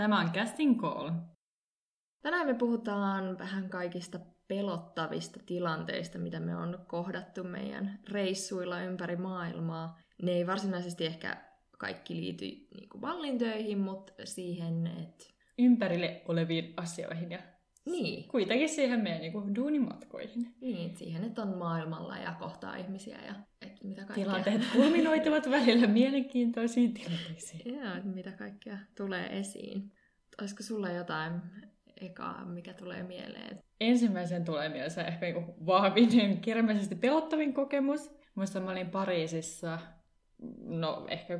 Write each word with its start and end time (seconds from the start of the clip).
tämä 0.00 0.20
on 0.20 0.30
Casting 0.32 0.80
Call. 0.80 1.10
Tänään 2.22 2.46
me 2.46 2.54
puhutaan 2.54 3.38
vähän 3.38 3.70
kaikista 3.70 4.20
pelottavista 4.48 5.40
tilanteista, 5.46 6.18
mitä 6.18 6.40
me 6.40 6.56
on 6.56 6.84
kohdattu 6.88 7.44
meidän 7.44 7.98
reissuilla 8.10 8.80
ympäri 8.80 9.16
maailmaa. 9.16 9.98
Ne 10.22 10.32
ei 10.32 10.46
varsinaisesti 10.46 11.06
ehkä 11.06 11.36
kaikki 11.78 12.16
liity 12.16 12.44
niin 12.44 12.88
kuin 12.88 13.00
valintöihin, 13.00 13.78
mutta 13.78 14.12
siihen, 14.24 14.86
että... 14.86 15.24
Ympärille 15.58 16.22
oleviin 16.28 16.74
asioihin 16.76 17.30
ja 17.30 17.38
Niin, 17.86 18.28
kuitenkin 18.28 18.68
siihen 18.68 19.00
meidän 19.00 19.20
niin 19.20 19.32
kuin, 19.32 19.54
duunimatkoihin. 19.54 20.54
niin, 20.60 20.96
siihen, 20.96 21.24
että 21.24 21.42
on 21.42 21.58
maailmalla 21.58 22.16
ja 22.16 22.34
kohtaa 22.38 22.76
ihmisiä 22.76 23.18
ja 23.26 23.34
että 23.62 23.88
mitä 23.88 24.04
kaikkea... 24.04 24.24
Tilanteet 24.24 24.62
kulminoituvat 24.72 25.50
välillä 25.50 25.86
mielenkiintoisiin 25.86 26.94
tilanteisiin. 26.94 27.62
Joo, 27.74 27.96
että 27.96 28.08
mitä 28.08 28.32
kaikkea 28.32 28.78
tulee 28.96 29.38
esiin. 29.38 29.92
Olisiko 30.40 30.62
sulla 30.62 30.90
jotain 30.90 31.32
ekaa, 32.00 32.44
mikä 32.44 32.74
tulee 32.74 33.02
mieleen? 33.02 33.58
Ensimmäisen 33.80 34.44
tulee 34.44 34.68
mielessä 34.68 35.04
ehkä 35.04 35.26
niin 35.26 35.66
vahvin, 35.66 36.40
kirjallisesti 36.40 36.94
pelottavin 36.94 37.54
kokemus. 37.54 38.10
Muistan, 38.34 38.62
mä 38.62 38.70
olin 38.70 38.90
Pariisissa 38.90 39.78
no 40.62 41.06
ehkä 41.08 41.38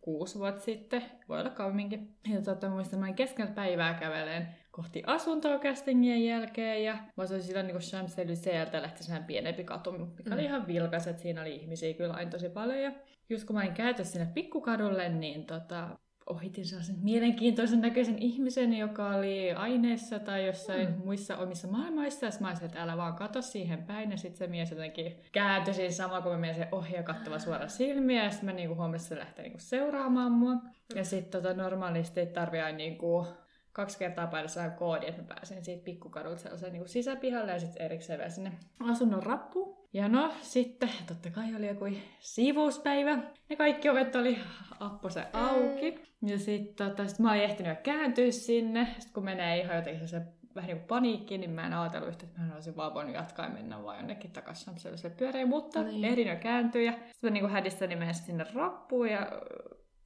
kuusi 0.00 0.38
vuotta 0.38 0.60
sitten, 0.60 1.02
voi 1.28 1.40
olla 1.40 1.50
kauemminkin. 1.50 2.16
Ja 2.32 2.42
tota, 2.42 2.70
muistan, 2.70 2.98
mä 2.98 3.04
olin 3.04 3.14
keskellä 3.14 3.50
päivää 3.50 3.94
käveleen 3.94 4.61
kohti 4.72 5.02
asuntoa 5.06 5.58
castingien 5.58 6.24
jälkeen, 6.24 6.84
ja 6.84 6.92
mä 6.94 7.24
olin 7.30 7.42
silloin 7.42 7.66
niin 7.66 7.76
Champs-Élysées 7.76 8.80
lähti 8.82 9.04
sehän 9.04 9.24
pienempi 9.24 9.64
katu, 9.64 9.92
mikä 9.92 10.22
Mm. 10.26 10.32
oli 10.32 10.44
ihan 10.44 10.66
vilkas, 10.66 11.06
että 11.06 11.22
siinä 11.22 11.40
oli 11.40 11.54
ihmisiä 11.56 11.94
kyllä 11.94 12.14
aina 12.14 12.30
tosi 12.30 12.48
paljon. 12.48 12.78
Ja 12.82 12.92
just 13.30 13.44
kun 13.44 13.56
mä 13.56 13.62
olin 13.62 13.74
käyty 13.74 14.04
sinne 14.04 14.26
pikkukadulle, 14.34 15.08
niin 15.08 15.46
tota, 15.46 15.88
ohitin 16.26 16.64
sellaisen 16.66 16.96
mielenkiintoisen 17.02 17.80
näköisen 17.80 18.18
ihmisen, 18.18 18.74
joka 18.74 19.08
oli 19.08 19.52
aineessa 19.52 20.18
tai 20.18 20.46
jossain 20.46 20.88
Mm. 20.88 20.94
muissa 21.04 21.36
omissa 21.36 21.68
maailmoissa. 21.68 22.26
Ja 22.26 22.32
mä 22.40 22.48
olisin, 22.48 22.66
että 22.66 22.82
älä 22.82 22.96
vaan 22.96 23.14
kato 23.14 23.42
siihen 23.42 23.82
päin. 23.82 24.10
Ja 24.10 24.16
sitten 24.16 24.38
se 24.38 24.46
mies 24.46 24.70
jotenkin 24.70 25.16
kääntyi 25.32 25.74
siinä 25.74 25.90
sama, 25.90 26.20
kun 26.20 26.32
mä 26.32 26.38
menin 26.38 26.56
sen 26.56 26.68
ohi 26.72 26.94
ja 26.94 27.02
kattava 27.02 27.38
suora 27.38 27.68
silmiä. 27.68 28.24
Ja 28.24 28.30
sitten 28.30 28.46
mä 28.46 28.52
niinku 28.52 28.74
huomasin, 28.74 29.04
että 29.04 29.08
se 29.14 29.18
lähtee 29.20 29.42
niinku 29.42 29.58
seuraamaan 29.60 30.32
mua. 30.32 30.54
Ja 30.94 31.04
sitten 31.04 31.42
tota, 31.42 31.54
normaalisti 31.54 32.20
ei 32.20 32.26
tarvi 32.26 32.60
aina 32.60 32.76
niinku 32.76 33.26
kaksi 33.72 33.98
kertaa 33.98 34.30
vähän 34.56 34.72
koodi, 34.72 35.06
että 35.06 35.22
mä 35.22 35.28
pääsen 35.28 35.64
siitä 35.64 35.84
pikkukadulta 35.84 36.38
sellaiseen 36.38 36.72
niin 36.72 36.88
sisäpihalle 36.88 37.52
ja 37.52 37.60
sitten 37.60 37.82
erikseen 37.82 38.18
vielä 38.18 38.30
sinne 38.30 38.52
asunnon 38.80 39.22
rappuun. 39.22 39.82
Ja 39.92 40.08
no, 40.08 40.32
sitten 40.42 40.90
totta 41.06 41.30
kai 41.30 41.56
oli 41.56 41.66
joku 41.66 41.84
siivouspäivä. 42.20 43.18
Ja 43.50 43.56
kaikki 43.56 43.88
ovet 43.88 44.16
oli 44.16 44.38
apposen 44.80 45.26
auki. 45.32 46.00
Ja 46.22 46.38
sitten 46.38 46.88
tota, 46.88 47.06
sit 47.08 47.18
mä 47.18 47.30
olin 47.30 47.42
ehtinyt 47.42 47.70
jo 47.76 47.82
kääntyä 47.82 48.30
sinne. 48.30 48.84
Sitten 48.84 49.12
kun 49.14 49.24
menee 49.24 49.60
ihan 49.60 49.76
jotenkin 49.76 50.08
se 50.08 50.22
vähän 50.54 50.68
niin 50.68 50.78
kuin 50.78 50.88
paniikkiin, 50.88 51.40
niin 51.40 51.50
mä 51.50 51.66
en 51.66 51.74
ajatellut 51.74 52.08
yhtä, 52.08 52.26
että 52.26 52.40
mä 52.40 52.54
olisin 52.54 52.76
vaan 52.76 52.94
voinut 52.94 53.14
jatkaa 53.14 53.46
ja 53.46 53.52
mennä 53.52 53.84
vaan 53.84 53.96
jonnekin 53.96 54.30
takaisin 54.30 54.78
sellaiselle 54.78 55.16
pyörein, 55.16 55.48
mutta 55.48 55.82
Niin. 55.82 56.04
ehdin 56.04 56.28
jo 56.28 56.36
kääntyä. 56.36 56.82
Ja 56.82 56.92
sitten 56.92 57.12
mä 57.22 57.30
niin 57.30 57.42
kuin 57.42 57.52
hädissäni 57.52 58.14
sinne 58.14 58.46
rappuun 58.54 59.08
ja 59.08 59.26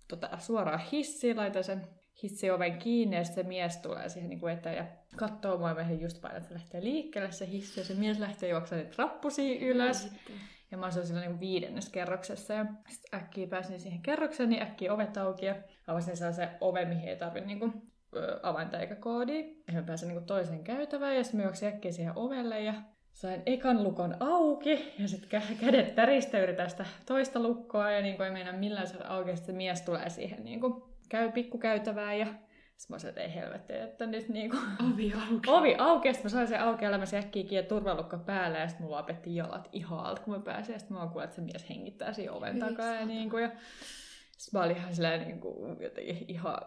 tota, 0.08 0.38
suoraan 0.38 0.80
hissiin, 0.92 1.36
laitan 1.36 1.64
sen 1.64 1.82
hissioven 2.22 2.78
kiinni 2.78 3.16
ja 3.16 3.24
se 3.24 3.42
mies 3.42 3.76
tulee 3.76 4.08
siihen 4.08 4.30
niin 4.30 4.40
kuin 4.40 4.52
eteen 4.52 4.76
ja 4.76 4.86
katsoo 5.16 5.58
mua 5.58 5.70
ja 5.70 5.92
just 6.00 6.20
painan, 6.20 6.36
että 6.36 6.48
se 6.48 6.54
lähtee 6.54 6.84
liikkeelle 6.84 7.32
se 7.32 7.46
hissi 7.46 7.80
ja 7.80 7.84
se 7.84 7.94
mies 7.94 8.18
lähtee 8.18 8.48
juoksemaan 8.48 8.84
niitä 8.84 9.02
rappusia 9.02 9.66
ylös. 9.66 10.12
Ja 10.70 10.78
mä 10.78 10.86
olin 10.86 11.06
silloin 11.06 11.28
niin 11.28 11.40
viidennes 11.40 11.88
kerroksessa 11.88 12.54
ja 12.54 12.66
sitten 12.88 13.20
äkkiä 13.20 13.46
pääsin 13.46 13.80
siihen 13.80 14.02
kerrokseen, 14.02 14.48
niin 14.48 14.62
äkkiä 14.62 14.94
ovet 14.94 15.16
auki 15.16 15.46
ja 15.46 15.54
avasin 15.86 16.16
sellaisen 16.16 16.48
oven, 16.60 16.88
mihin 16.88 17.08
ei 17.08 17.16
tarvitse 17.16 17.46
niin 17.46 17.58
kuin, 17.58 17.72
avainta 18.42 18.78
eikä 18.78 18.94
koodia. 18.94 19.44
Ja 19.66 19.72
mä 19.72 19.82
pääsin 19.82 20.08
niin 20.08 20.18
kuin 20.18 20.26
toiseen 20.26 20.64
käytävään 20.64 21.16
ja 21.16 21.24
sitten 21.24 21.40
mä 21.40 21.44
juoksin 21.44 21.68
äkkiä 21.68 21.92
siihen 21.92 22.12
ovelle 22.16 22.62
ja 22.62 22.74
sain 23.16 23.42
ekan 23.46 23.84
lukon 23.84 24.16
auki 24.20 24.94
ja 24.98 25.08
sitten 25.08 25.42
kädet 25.60 25.94
täristä 25.94 26.42
yritän 26.42 26.70
sitä 26.70 26.86
toista 27.06 27.40
lukkoa 27.40 27.90
ja 27.90 28.02
niin 28.02 28.16
kuin 28.16 28.26
ei 28.26 28.32
meinaa 28.32 28.52
millään 28.52 28.86
saada 28.86 29.08
auki 29.08 29.36
se 29.36 29.52
mies 29.52 29.82
tulee 29.82 30.10
siihen 30.10 30.44
niin 30.44 30.60
kuin, 30.60 30.82
käy 31.08 31.32
pikkukäytävään 31.32 32.18
ja 32.18 32.26
sitten 32.26 32.86
mä 32.88 32.94
olisin, 32.94 33.08
että 33.08 33.20
ei 33.20 33.34
helvetti, 33.34 33.72
että 33.72 34.06
nyt 34.06 34.28
niinku 34.28 34.56
Ovi 34.92 35.12
auki. 35.14 35.50
ovi 35.50 35.74
auki, 35.78 36.08
ja 36.08 36.14
sitten 36.14 36.30
mä 36.30 36.34
sain 36.34 36.48
sen 36.48 36.60
auki, 36.60 36.84
ja 36.84 36.98
mä 36.98 37.06
sen 37.06 37.18
äkkiä 37.18 37.44
kiinni 37.44 37.68
turvalukko 37.68 38.18
päälle, 38.18 38.58
ja 38.58 38.68
sitten 38.68 38.86
mulla 38.86 39.00
opetti 39.00 39.36
jalat 39.36 39.68
ihan 39.72 39.98
alta, 39.98 40.22
kun 40.22 40.34
mä 40.34 40.40
pääsin, 40.40 40.72
ja 40.72 40.78
sitten 40.78 40.96
mä 40.96 41.02
kuullut, 41.02 41.24
että 41.24 41.36
se 41.36 41.42
mies 41.42 41.68
hengittää 41.68 42.12
siinä 42.12 42.32
oven 42.32 42.58
takaa, 42.58 42.86
ja, 42.86 42.92
saatana. 42.92 43.06
niinku, 43.06 43.38
ja 43.38 43.50
sitten 44.38 44.60
mä 44.60 44.64
olin 44.64 44.76
ihan 44.76 44.94
silleen 44.94 45.20
niinku, 45.20 45.76
jotenkin 45.80 46.24
ihan 46.28 46.58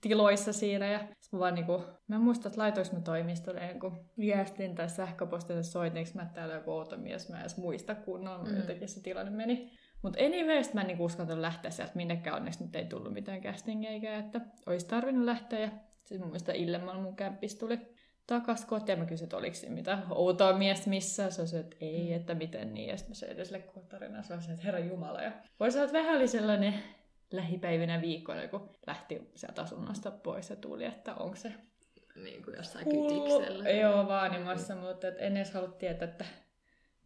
tiloissa 0.00 0.52
siinä, 0.52 0.86
ja 0.86 0.98
mä 1.32 1.38
vaan 1.38 1.54
niinku, 1.54 1.84
mä 2.08 2.16
en 2.16 2.22
muista, 2.22 2.48
että 2.48 2.60
laitoinko 2.60 2.96
mä 2.96 3.00
toimistolle 3.02 3.66
jonkun 3.66 4.10
viestin 4.18 4.74
tai 4.74 4.88
sähköpostin, 4.88 5.56
että 5.56 5.70
soitinko 5.70 6.10
mä, 6.14 6.30
täällä 6.34 6.54
joku 6.54 6.70
outo 6.72 6.96
mies, 6.98 7.28
mä 7.28 7.36
en 7.36 7.40
edes 7.40 7.56
muista 7.56 7.94
kunnolla, 7.94 8.44
Mm. 8.44 8.56
jotenkin 8.56 8.88
se 8.88 9.02
tilanne 9.02 9.30
meni. 9.30 9.70
Mutta 10.02 10.18
anyway, 10.24 10.64
sit 10.64 10.74
mä 10.74 10.80
en 10.80 10.86
niinku 10.86 11.04
uskaltanut 11.04 11.40
lähteä 11.40 11.70
sieltä 11.70 11.92
minnekään, 11.94 12.36
onneksi 12.36 12.64
nyt 12.64 12.76
ei 12.76 12.84
tullut 12.84 13.12
mitään 13.12 13.40
castingia, 13.40 14.18
että 14.18 14.40
olisi 14.66 14.86
tarvinnut 14.88 15.24
lähteä. 15.24 15.60
Ja 15.60 15.68
sitten 16.04 16.28
muista 16.28 16.52
Illemalla 16.52 17.02
mun 17.02 17.16
kämppis 17.16 17.54
tuli 17.54 17.78
takas 18.26 18.64
kotiin 18.64 18.96
ja 18.98 19.02
mä 19.02 19.06
kysyin, 19.08 19.26
että 19.26 19.36
oliko 19.36 19.54
siinä 19.54 19.74
mitään 19.74 20.02
outoa 20.10 20.58
miestä 20.58 20.90
missään. 20.90 21.32
Se 21.32 21.40
oli 21.42 21.48
se, 21.48 21.58
että 21.58 21.76
ei, 21.80 22.08
Mm. 22.10 22.16
että 22.16 22.34
miten 22.34 22.74
niin. 22.74 22.88
Ja 22.88 22.96
sitten 22.96 23.10
mä 23.10 23.14
selitän 23.14 23.46
sille 23.46 23.58
koko 23.58 23.80
tarinaa. 23.88 24.22
Se 24.22 24.34
oli 24.34 24.42
se, 24.42 24.52
että 24.52 24.64
herra 24.64 24.78
Jumala. 24.80 25.22
Ja 25.22 25.32
voisi 25.60 25.78
olla, 25.78 25.84
että 25.86 25.98
vähän 25.98 26.16
oli 26.16 26.28
sellainen 26.28 26.74
lähipäivinä 27.32 28.00
viikkoina, 28.00 28.48
kun 28.48 28.70
lähti 28.86 29.30
sieltä 29.34 29.62
asunnosta 29.62 30.10
pois 30.10 30.50
ja 30.50 30.56
tuli, 30.56 30.84
että 30.84 31.14
onko 31.14 31.36
se 31.36 31.52
Niin 32.24 32.42
kuin 32.44 32.56
jossain 32.56 32.84
kytiksellä. 32.84 33.70
Joo, 33.70 34.08
vaanimassa, 34.08 34.76
mutta 34.76 35.08
et 35.08 35.14
en 35.18 35.36
edes 35.36 35.50
halua 35.52 35.68
tietää, 35.68 36.08
että 36.08 36.24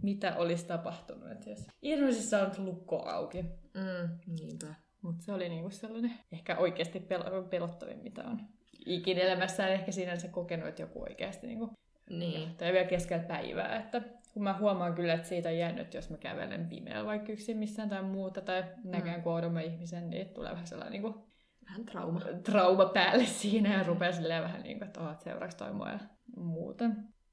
mitä 0.02 0.36
olisi 0.36 0.66
tapahtunut. 0.66 1.30
Et 1.30 1.46
jos 1.46 1.66
ilmeisesti 1.82 2.36
on 2.36 2.64
lukko 2.64 3.02
auki. 3.08 3.42
Mm, 3.42 4.18
niinpä. 4.26 4.66
Mutta 5.02 5.24
se 5.24 5.32
oli 5.32 5.48
niinku 5.48 5.70
sellainen 5.70 6.12
ehkä 6.32 6.56
oikeasti 6.56 6.98
pel- 6.98 7.48
pelottavin, 7.48 7.98
mitä 7.98 8.24
on 8.24 8.40
ikinä 8.86 9.20
elämässään 9.20 9.72
ehkä 9.72 9.92
siinä 9.92 10.16
se 10.16 10.28
kokenut, 10.28 10.68
että 10.68 10.82
joku 10.82 11.02
oikeasti 11.02 11.46
niinku, 11.46 11.70
Niin. 12.10 12.54
tai 12.56 12.72
vielä 12.72 12.86
keskellä 12.88 13.24
päivää. 13.24 13.76
Että 13.76 14.02
kun 14.34 14.42
mä 14.42 14.58
huomaan 14.58 14.94
kyllä, 14.94 15.14
että 15.14 15.28
siitä 15.28 15.48
on 15.48 15.58
jäänyt, 15.58 15.94
jos 15.94 16.10
mä 16.10 16.16
kävelen 16.16 16.68
pimeällä 16.68 17.06
vaikka 17.06 17.32
yksin 17.32 17.56
missään 17.56 17.88
tai 17.88 18.02
muuta, 18.02 18.40
tai 18.40 18.64
näkään 18.84 19.16
Mm. 19.16 19.22
kun 19.22 19.60
ihmisen, 19.60 20.10
niin 20.10 20.28
tulee 20.28 20.52
vähän 20.52 20.66
sellainen 20.66 20.92
niinku, 21.02 21.26
Vähän 21.66 21.84
trauma. 21.86 22.20
trauma 22.44 22.86
päälle 22.86 23.26
siinä 23.26 23.78
ja 23.78 23.82
rupeaa 23.82 24.12
silleen 24.12 24.42
vähän 24.42 24.62
niin 24.62 24.78
kuin, 24.78 24.86
että 24.86 25.00
oot 25.00 25.20
seuraavaksi 25.20 25.56
toi 25.56 25.72
mua 25.72 25.90
ja 25.90 25.98
muuta. 26.36 26.84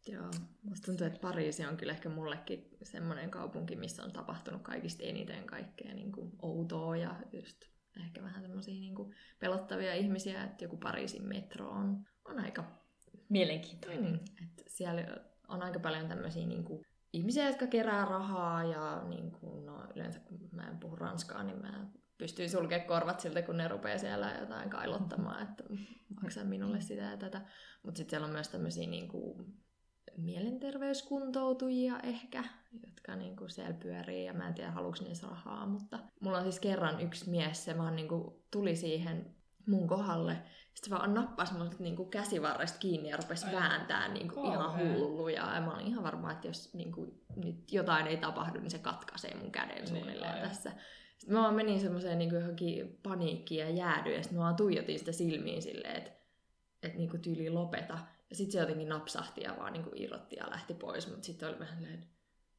Joo. 0.07 0.31
Musta 0.63 0.85
tuntuu, 0.85 1.07
että 1.07 1.19
Pariisi 1.19 1.65
on 1.65 1.77
kyllä 1.77 1.93
ehkä 1.93 2.09
mullekin 2.09 2.69
semmoinen 2.83 3.29
kaupunki, 3.29 3.75
missä 3.75 4.03
on 4.03 4.11
tapahtunut 4.11 4.61
kaikista 4.61 5.03
eniten 5.03 5.43
kaikkea 5.43 5.93
niin 5.93 6.11
kuin 6.11 6.31
outoa 6.41 6.97
ja 6.97 7.15
just 7.31 7.57
ehkä 8.05 8.23
vähän 8.23 8.41
semmoisia 8.41 8.73
niin 8.73 8.95
kuin 8.95 9.15
pelottavia 9.39 9.93
ihmisiä, 9.93 10.43
että 10.43 10.63
joku 10.65 10.77
Pariisin 10.77 11.23
metro 11.27 11.69
on, 11.69 12.03
on 12.25 12.39
aika... 12.39 12.63
Mielenkiintoinen. 13.29 14.11
Mm, 14.11 14.15
että 14.15 14.63
siellä 14.67 15.03
on 15.47 15.63
aika 15.63 15.79
paljon 15.79 16.07
tämmöisiä 16.07 16.45
niin 16.47 16.63
kuin 16.63 16.85
ihmisiä, 17.13 17.47
jotka 17.47 17.67
kerää 17.67 18.05
rahaa 18.05 18.63
ja 18.63 19.03
niin 19.09 19.31
kuin, 19.31 19.65
no, 19.65 19.87
yleensä 19.95 20.19
kun 20.19 20.49
mä 20.51 20.67
en 20.67 20.77
puhu 20.77 20.95
ranskaa, 20.95 21.43
niin 21.43 21.61
mä 21.61 21.87
pystyin 22.17 22.49
sulkemaan 22.49 22.87
korvat 22.87 23.19
siltä, 23.19 23.41
kun 23.41 23.57
ne 23.57 23.67
rupeaa 23.67 23.97
siellä 23.97 24.35
jotain 24.39 24.69
kailottamaan, 24.69 25.43
että 25.43 25.63
maksaa 26.21 26.43
minulle 26.43 26.81
sitä 26.81 27.03
ja 27.03 27.17
tätä. 27.17 27.41
Mutta 27.83 27.97
sitten 27.97 28.09
siellä 28.09 28.25
on 28.25 28.33
myös 28.33 28.49
tämmöisiä 28.49 28.87
niin 28.87 29.07
kuin 29.07 29.61
mielenterveyskuntoutujia 30.17 31.99
ehkä, 31.99 32.43
jotka 32.85 33.15
niin 33.15 33.35
kuin 33.35 33.49
siellä 33.49 33.73
pyörii 33.73 34.25
ja 34.25 34.33
mä 34.33 34.47
en 34.47 34.53
tiedä 34.53 34.71
haluuks 34.71 35.01
niissä 35.01 35.27
rahaa, 35.27 35.65
mutta 35.65 35.99
mulla 36.21 36.37
on 36.37 36.43
siis 36.43 36.59
kerran 36.59 37.01
yksi 37.01 37.29
mies, 37.29 37.65
se 37.65 37.77
vaan 37.77 37.95
niin 37.95 38.07
kuin 38.07 38.35
tuli 38.51 38.75
siihen 38.75 39.35
mun 39.67 39.87
kohdalle, 39.87 40.37
sitten 40.73 40.97
vaan 40.97 41.13
nappasi 41.13 41.53
mut 41.53 41.79
niinku 41.79 42.05
käsivarresta 42.05 42.79
kiinni 42.79 43.09
ja 43.09 43.17
rupesi 43.17 43.45
Ai. 43.47 43.53
vääntää 43.53 44.07
niinku 44.07 44.43
ihan 44.43 44.57
Kauhea. 44.57 44.93
hulluja. 44.93 45.55
Ja 45.55 45.61
mä 45.61 45.73
olin 45.73 45.87
ihan 45.87 46.03
varma, 46.03 46.31
että 46.31 46.47
jos 46.47 46.73
niinku, 46.73 47.21
nyt 47.35 47.71
jotain 47.71 48.07
ei 48.07 48.17
tapahdu, 48.17 48.59
niin 48.59 48.71
se 48.71 48.79
katkaisee 48.79 49.35
mun 49.35 49.51
käden 49.51 49.75
Niin, 49.75 49.87
suunnilleen 49.87 50.33
aivan. 50.33 50.47
tässä. 50.49 50.71
Sitten 51.17 51.35
mä 51.37 51.41
vaan 51.41 51.53
menin 51.55 51.79
semmoiseen 51.79 52.17
niinku 52.17 52.35
johonkin 52.35 52.99
paniikkiin 53.03 53.59
ja 53.59 53.69
jäädyin, 53.69 54.15
ja 54.15 54.23
sitten 54.23 54.37
mä 54.37 54.43
vaan 54.43 54.55
tuijotin 54.55 54.99
sitä 54.99 55.11
silmiin 55.11 55.61
silleen, 55.61 55.95
että 55.95 56.11
et 56.83 56.95
niinku 56.95 57.17
tyyli 57.17 57.49
lopeta. 57.49 57.97
Ja 58.29 58.35
sitten 58.35 58.51
se 58.51 58.59
jotenkin 58.59 58.89
napsahti 58.89 59.41
ja 59.41 59.55
vaan 59.59 59.73
niinku 59.73 59.89
irrotti 59.95 60.35
ja 60.35 60.49
lähti 60.49 60.73
pois, 60.73 61.07
mutta 61.07 61.23
sitten 61.25 61.49
oli 61.49 61.59
vähän 61.59 61.77
silleen, 61.77 62.03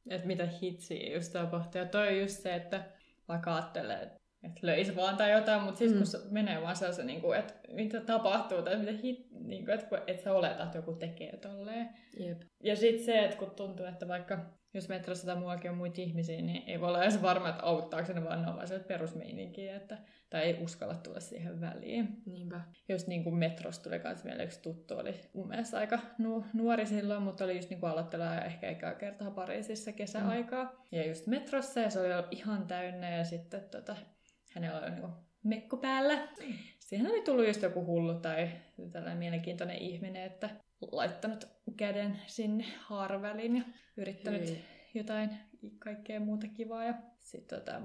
Että 0.09 0.27
mitä 0.27 0.45
hitsiä 0.61 1.13
just 1.15 1.33
tapahtuu. 1.33 1.81
Ja 1.81 1.87
toi 1.87 2.07
on 2.07 2.19
just 2.19 2.39
se, 2.41 2.55
että 2.55 2.85
vaikka 3.27 3.55
ajattelee, 3.55 4.21
että 4.43 4.59
löisi 4.61 4.95
vaan 4.95 5.17
tai 5.17 5.31
jotain, 5.31 5.61
mutta 5.61 5.77
sitten 5.77 5.93
Mm. 5.95 5.97
kun 5.99 6.07
se 6.07 6.17
menee 6.31 6.61
vaan 6.61 6.75
sellaisen, 6.75 7.07
niin 7.07 7.21
kuin, 7.21 7.39
että 7.39 7.53
mitä 7.71 8.01
tapahtuu 8.01 8.61
tai 8.61 8.77
mitä 8.77 8.91
hit, 8.91 9.27
niin 9.31 9.65
kuin, 9.65 9.73
että, 9.79 10.01
että 10.07 10.23
sä 10.23 10.33
oletat, 10.33 10.65
että 10.65 10.77
joku 10.77 10.93
tekee 10.93 11.37
tolleen. 11.37 11.89
Jep. 12.19 12.41
Ja 12.63 12.75
sitten 12.75 13.05
se, 13.05 13.19
että 13.25 13.37
kun 13.37 13.51
tuntuu, 13.51 13.85
että 13.85 14.07
vaikka 14.07 14.39
jos 14.73 14.89
metrossa 14.89 15.25
tai 15.25 15.35
muuallakin 15.35 15.71
on 15.71 15.77
muita 15.77 16.01
ihmisiä, 16.01 16.41
niin 16.41 16.63
ei 16.67 16.81
voi 16.81 16.87
olla 16.89 17.03
edes 17.03 17.21
varma, 17.21 17.49
että 17.49 17.63
auttaako 17.63 18.13
ne 18.13 18.23
vaan 18.23 18.41
ne 18.41 18.47
on 18.47 18.55
vaan 18.55 18.67
perusmeininkiä, 18.87 19.75
että, 19.75 19.97
tai 20.29 20.41
ei 20.43 20.57
uskalla 20.63 20.95
tulla 20.95 21.19
siihen 21.19 21.61
väliin. 21.61 22.07
Niinpä. 22.25 22.61
Just 22.89 23.07
niin 23.07 23.23
kuin 23.23 23.35
metrossa 23.35 23.83
tuli 23.83 23.99
myös 23.99 24.25
vielä 24.25 24.43
yksi 24.43 24.61
tuttu, 24.61 24.97
oli 24.97 25.15
mun 25.33 25.47
mielestä 25.47 25.77
aika 25.77 25.99
nu- 26.17 26.45
nuori 26.53 26.85
silloin, 26.85 27.23
mutta 27.23 27.43
oli 27.43 27.55
just 27.55 27.69
niin 27.69 27.79
kuin 27.79 27.89
aloittelija 27.91 28.45
ehkä 28.45 28.67
eikä 28.67 28.93
kertaa 28.93 29.31
Pariisissa 29.31 29.91
kesäaikaa. 29.91 30.63
Mm. 30.63 30.69
Ja 30.91 31.07
just 31.07 31.27
metrossa 31.27 31.79
ja 31.79 31.89
se 31.89 31.99
oli 31.99 32.27
ihan 32.31 32.67
täynnä 32.67 33.17
ja 33.17 33.23
sitten 33.23 33.61
tota, 33.71 33.95
hänellä 34.55 34.79
oli 34.79 34.91
niin 34.91 35.13
mekko 35.43 35.77
päällä. 35.77 36.27
Siihen 36.79 37.07
oli 37.07 37.21
tullut 37.21 37.47
just 37.47 37.61
joku 37.61 37.85
hullu 37.85 38.13
tai 38.13 38.49
tällainen 38.91 39.17
mielenkiintoinen 39.17 39.77
ihminen, 39.77 40.23
että 40.23 40.49
laittanut 40.91 41.47
käden 41.77 42.19
sinne 42.27 42.65
haaraväliin 42.79 43.55
ja 43.55 43.63
yrittänyt 43.97 44.49
Hyi. 44.49 44.63
jotain 44.93 45.29
kaikkea 45.79 46.19
muuta 46.19 46.47
kivaa. 46.47 46.83
Ja 46.83 46.93
sitten 47.19 47.59
tota, 47.59 47.81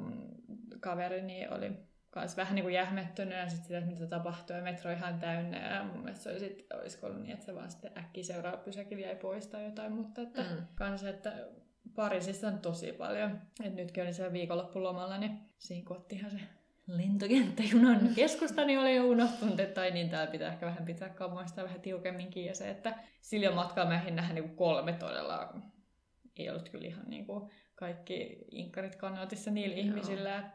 kaverini 0.81 1.49
oli 1.49 1.73
kans 2.11 2.37
vähän 2.37 2.55
niin 2.55 2.63
kuin 2.63 2.75
jähmettynyt 2.75 3.39
ja 3.39 3.49
sitten 3.49 3.67
sitä, 3.67 3.79
että 3.79 3.91
mitä 3.91 4.07
tapahtuu 4.07 4.57
ja 4.57 4.63
metro 4.63 4.93
ihan 4.93 5.19
täynnä 5.19 5.75
ja 5.75 5.85
mun 5.85 6.03
mielestä 6.03 6.23
se 6.23 6.31
oli 6.31 6.39
sit, 6.39 6.67
olisiko 6.75 7.07
ollut 7.07 7.23
niin, 7.23 7.33
että 7.33 7.47
se 7.47 7.55
vaan 7.55 7.71
sitten 7.71 7.99
äkkiä 7.99 8.25
seuraava 8.25 8.57
pysäkillä 8.57 9.07
jäi 9.07 9.17
pois 9.17 9.47
tai 9.47 9.65
jotain, 9.65 9.93
mutta 9.93 10.23
että 10.23 10.43
mm. 10.43 10.67
kans, 10.75 11.05
että 11.05 11.33
Pariisissa 11.95 12.49
on 12.49 12.59
tosi 12.59 12.93
paljon. 12.93 13.41
Et 13.65 13.75
nytkin 13.75 14.03
oli 14.03 14.13
siellä 14.13 14.33
viikonloppulomalla, 14.33 15.19
niin 15.19 15.39
siinä 15.59 15.87
kun 15.87 15.97
ottihan 15.97 16.31
se 16.31 16.41
lentokenttäjunan 16.87 18.09
keskusta, 18.15 18.65
niin 18.65 18.79
oli 18.79 18.97
jo 18.97 19.05
unohtunut, 19.05 19.61
että 19.61 19.75
tai 19.75 19.91
niin 19.91 20.11
täällä 20.11 20.31
pitää 20.31 20.53
ehkä 20.53 20.67
vähän 20.67 20.85
pitää 20.85 21.09
kammoista 21.09 21.65
vähän 21.65 21.81
tiukemminkin. 21.81 22.45
Ja 22.45 22.55
se, 22.55 22.71
että 22.71 22.99
sillä 23.21 23.55
matkalla 23.55 23.91
mä 23.91 24.11
nähdä 24.11 24.35
niin 24.35 24.57
kolme 24.57 24.93
todella, 24.93 25.55
ei 26.37 26.51
ollut 26.51 26.69
kyllä 26.69 26.87
ihan 26.87 27.05
niin 27.09 27.27
kuin 27.27 27.51
kaikki 27.75 28.39
inkkarit 28.51 28.97
kannatissa 28.97 29.51
niillä 29.51 29.77
Joo. 29.77 29.87
ihmisillä, 29.87 30.51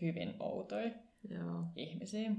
hyvin 0.00 0.34
outoja 0.40 0.90
Joo. 1.30 1.64
ihmisiä. 1.76 2.30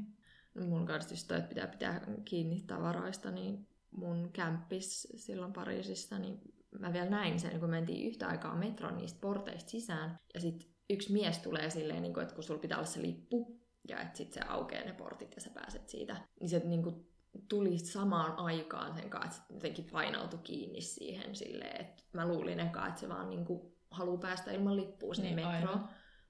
No 0.54 0.66
mun 0.66 0.86
kanssa 0.86 1.14
just 1.14 1.32
että 1.32 1.50
pitää 1.50 1.68
pitää 1.68 2.02
kiinni 2.26 2.64
tavaroista, 2.68 3.32
niin 3.32 3.68
mun 3.92 4.30
kämppis 4.34 5.08
silloin 5.16 5.54
Pariisissa, 5.54 6.20
niin 6.20 6.40
mä 6.80 6.94
vielä 6.94 7.10
näin 7.10 7.40
sen, 7.40 7.60
kun 7.60 7.70
mentiin 7.70 8.08
yhtä 8.08 8.28
aikaa 8.28 8.56
metron 8.56 8.98
niistä 8.98 9.20
porteista 9.22 9.70
sisään. 9.70 10.20
Ja 10.34 10.40
sitten 10.40 10.70
yksi 10.90 11.14
mies 11.14 11.40
tulee 11.40 11.70
silleen, 11.70 12.02
niin 12.02 12.14
kuin, 12.14 12.22
että 12.22 12.36
kun 12.36 12.44
sulla 12.44 12.60
pitää 12.60 12.78
olla 12.78 12.88
se 12.88 13.02
lippu, 13.02 13.62
ja 13.88 14.02
että 14.02 14.18
sitten 14.18 14.44
se 14.44 14.50
aukeaa 14.50 14.86
ne 14.86 14.94
portit 14.94 15.36
ja 15.36 15.42
sä 15.42 15.50
pääset 15.50 15.90
siitä, 15.90 16.16
niin 16.40 16.50
se 16.50 16.60
niin 16.60 16.84
kuin, 16.84 17.08
tuli 17.50 17.78
samaan 17.78 18.40
aikaan 18.40 18.96
sen 18.96 19.10
kanssa, 19.10 19.42
että 19.42 19.54
jotenkin 19.54 19.86
painautui 19.92 20.40
kiinni 20.44 20.82
siihen 20.82 21.36
silleen, 21.36 21.82
että 21.82 22.04
mä 22.14 22.28
luulin 22.28 22.60
eka, 22.60 22.88
että 22.88 23.00
se 23.00 23.10
vaan 23.10 23.30
niin 23.30 23.46
kuin, 23.46 23.74
haluaa 23.92 24.18
päästä 24.18 24.52
ilman 24.52 24.78
lippua 24.78 25.14
sinne 25.14 25.36
niin, 25.36 25.48
metroon. 25.48 25.90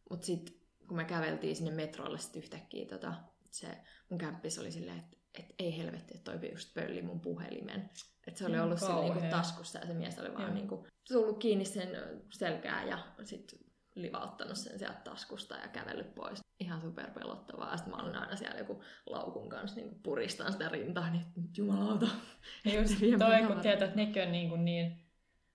Mutta 0.10 0.26
sitten 0.26 0.56
kun 0.88 0.98
me 0.98 1.06
käveltiin 1.06 1.56
sinne 1.56 1.72
metrolle 1.72 2.18
sit 2.18 2.36
yhtäkkiä, 2.36 2.86
tota, 2.86 3.14
se 3.52 3.68
mun 4.10 4.18
kämppis 4.18 4.60
oli 4.60 4.72
silleen, 4.72 4.98
että 5.00 5.17
et 5.40 5.56
ei 5.60 5.78
helvetti, 5.78 6.14
että 6.18 6.32
toi 6.32 6.52
just 6.52 6.74
pölli 6.74 7.02
mun 7.02 7.20
puhelimen. 7.20 7.90
Että 8.28 8.38
se 8.40 8.46
oli 8.46 8.60
ollut 8.60 8.82
mm, 8.82 8.96
niinku 8.96 9.30
taskussa 9.30 9.80
ja 9.80 9.86
se 9.86 9.94
mies 9.94 10.20
oli 10.20 10.34
vaan 10.34 10.56
niinku 10.56 10.88
tullut 11.08 11.40
kiinni 11.40 11.66
sen 11.66 11.90
selkään 12.34 12.88
ja 12.88 13.00
sitten 13.24 13.60
livauttanut 13.96 14.58
sen 14.58 14.80
sieltä 14.80 15.02
taskusta 15.04 15.56
ja 15.56 15.68
kävellyt 15.68 16.16
pois. 16.16 16.40
Ihan 16.60 16.82
super 16.82 17.12
pelottavaa. 17.12 17.78
Sitten 17.78 17.94
mä 17.96 18.04
olin 18.04 18.16
aina 18.16 18.36
siellä 18.36 18.58
joku 18.58 18.84
laukun 19.06 19.50
kanssa 19.50 19.82
niin 19.82 20.00
puristan 20.04 20.52
sitä 20.52 20.70
rintaa, 20.70 21.10
niin 21.10 21.26
jumalauta. 21.58 22.08
Ja 22.66 22.82
just 22.82 22.94
toi, 23.20 23.48
kun 23.48 23.60
tietää, 23.60 23.88
että 23.88 23.98
nekin 23.98 24.24
on 24.24 24.32
niin, 24.32 24.50
kuin 24.50 24.66
niin 24.66 25.07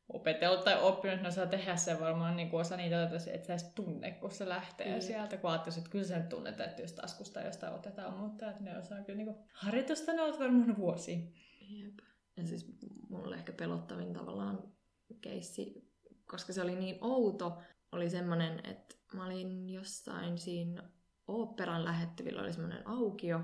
opetellut 0.09 0.65
tai 0.65 0.83
oppinut, 0.83 1.15
että 1.15 1.23
ne 1.23 1.29
osaa 1.29 1.47
tehdä 1.47 1.77
sen 1.77 2.01
varmaan 2.01 2.37
niin 2.37 2.51
kuin 2.51 2.61
osa 2.61 2.77
niitä, 2.77 3.03
että 3.03 3.19
sä 3.19 3.31
edes 3.31 3.73
tunne, 3.75 4.11
kun 4.11 4.31
se 4.31 4.49
lähtee 4.49 4.95
mm. 4.95 5.01
sieltä. 5.01 5.37
Kun 5.37 5.51
ajattelisi, 5.51 5.81
että 5.81 5.91
kyllä 5.91 6.05
sen 6.05 6.29
tunnetaan, 6.29 6.69
että 6.69 6.83
jos 6.83 6.93
taskusta 6.93 7.41
jostain 7.41 7.75
otetaan, 7.75 8.19
mutta 8.19 8.51
että 8.51 8.63
ne 8.63 8.79
osaa 8.79 9.03
kyllä 9.03 9.17
niin 9.17 9.35
kuin, 9.35 9.37
harjoitusta 9.53 10.13
ne 10.13 10.23
ovat 10.23 10.39
varmaan 10.39 10.77
vuosia. 10.77 11.19
Jep. 11.61 11.99
Ja 12.37 12.47
siis 12.47 12.67
mulle 13.09 13.37
ehkä 13.37 13.53
pelottavin 13.53 14.13
tavallaan 14.13 14.73
keissi, 15.21 15.93
koska 16.25 16.53
se 16.53 16.63
oli 16.63 16.77
niin 16.77 16.99
outo, 17.01 17.59
oli 17.93 18.11
semmoinen, 18.11 18.67
että 18.67 18.95
mä 19.15 19.27
olin 19.27 19.69
jossain 19.69 20.39
siinä 20.39 20.83
oopperan 21.29 21.85
lähettyvillä 21.85 22.43
oli 22.43 22.53
semmoinen 22.53 22.89
aukio, 22.89 23.41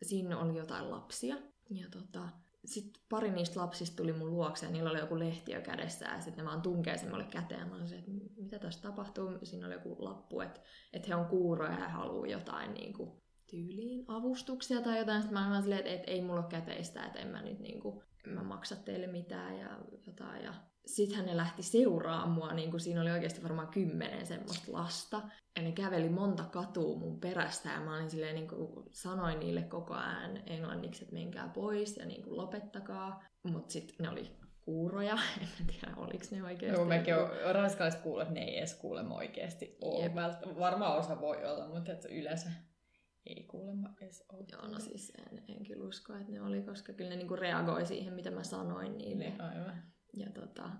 ja 0.00 0.06
siinä 0.06 0.38
oli 0.38 0.58
jotain 0.58 0.90
lapsia. 0.90 1.36
Ja 1.70 1.88
tota, 1.90 2.28
sitten 2.64 3.02
pari 3.08 3.30
niistä 3.30 3.60
lapsista 3.60 3.96
tuli 3.96 4.12
mun 4.12 4.30
luokse 4.30 4.66
ja 4.66 4.72
niillä 4.72 4.90
oli 4.90 4.98
joku 4.98 5.18
lehtiö 5.18 5.60
kädessä 5.60 6.06
ja 6.06 6.20
sitten 6.20 6.44
ne 6.44 6.50
vaan 6.50 6.62
tunkee 6.62 6.98
sen 6.98 7.10
mulle 7.10 7.24
käteen. 7.24 7.68
Mä 7.68 7.74
olin 7.74 7.94
että 7.94 8.10
mitä 8.36 8.58
tässä 8.58 8.82
tapahtuu? 8.82 9.30
Siinä 9.42 9.66
oli 9.66 9.74
joku 9.74 9.96
lappu, 9.98 10.40
että, 10.40 10.60
että 10.92 11.08
he 11.08 11.14
on 11.14 11.26
kuuroja 11.26 11.78
ja 11.78 11.88
haluaa 11.88 12.26
jotain 12.26 12.74
niin 12.74 12.92
kuin, 12.92 13.12
tyyliin 13.50 14.04
avustuksia 14.08 14.82
tai 14.82 14.98
jotain. 14.98 15.22
Sitten 15.22 15.38
mä 15.38 15.50
olin 15.50 15.62
silleen, 15.62 15.80
että, 15.80 15.92
että 15.92 16.10
ei 16.10 16.22
mulla 16.22 16.40
ole 16.40 16.48
käteistä, 16.48 17.06
että 17.06 17.18
en 17.18 17.28
mä 17.28 17.42
nyt 17.42 17.60
niin 17.60 17.80
kuin, 17.80 18.02
en 18.26 18.32
mä 18.32 18.42
maksa 18.42 18.76
teille 18.76 19.06
mitään 19.06 19.58
ja 19.58 19.78
jotain. 20.06 20.44
Ja 20.44 20.54
sitten 20.86 21.26
ne 21.26 21.36
lähti 21.36 21.62
seuraamaan 21.62 22.30
mua, 22.30 22.52
niin 22.52 22.70
kuin 22.70 22.80
siinä 22.80 23.00
oli 23.00 23.10
oikeasti 23.10 23.42
varmaan 23.42 23.68
kymmenen 23.68 24.26
semmoista 24.26 24.72
lasta. 24.72 25.22
Ja 25.56 25.62
ne 25.62 25.72
käveli 25.72 26.08
monta 26.08 26.44
katua 26.44 26.98
mun 26.98 27.20
perästä 27.20 27.68
ja 27.68 27.80
mä 27.80 27.96
olin 27.96 28.10
silleen, 28.10 28.34
niin 28.34 28.48
kuin, 28.48 28.84
sanoin 28.92 29.40
niille 29.40 29.62
koko 29.62 29.94
ajan 29.94 30.42
englanniksi, 30.46 31.04
että 31.04 31.14
menkää 31.14 31.48
pois 31.54 31.96
ja 31.96 32.06
niin 32.06 32.22
kuin, 32.22 32.36
lopettakaa. 32.36 33.24
Mutta 33.42 33.72
sitten 33.72 33.96
ne 33.98 34.08
oli 34.08 34.30
kuuroja, 34.64 35.18
en 35.42 35.66
tiedä 35.66 35.96
oliko 35.96 36.24
ne 36.30 36.42
oikeasti. 36.42 36.80
Joo, 36.80 36.84
mekin 36.84 37.16
on 37.16 37.30
ranskalaiset 37.52 38.00
että 38.22 38.34
ne 38.34 38.44
ei 38.44 38.58
edes 38.58 38.74
kuulemma 38.74 39.14
oikeasti 39.14 39.76
ole. 39.80 40.14
Varmaan 40.58 40.98
osa 40.98 41.20
voi 41.20 41.44
olla, 41.44 41.68
mutta 41.68 41.92
että 41.92 42.08
yleensä 42.08 42.50
ei 43.26 43.44
kuulemma 43.44 43.88
edes 44.00 44.24
ole. 44.28 44.44
Joo, 44.52 44.68
no 44.68 44.78
siis 44.78 45.12
en, 45.18 45.42
en 45.48 45.64
kyllä 45.64 45.86
usko, 45.88 46.14
että 46.14 46.32
ne 46.32 46.42
oli, 46.42 46.62
koska 46.62 46.92
kyllä 46.92 47.10
ne 47.10 47.16
niinku 47.16 47.36
reagoi 47.36 47.86
siihen, 47.86 48.14
mitä 48.14 48.30
mä 48.30 48.42
sanoin 48.42 48.98
niille. 48.98 49.24
Niin, 49.24 49.40
aivan. 49.40 49.82
Ja 50.14 50.30
tota, 50.30 50.70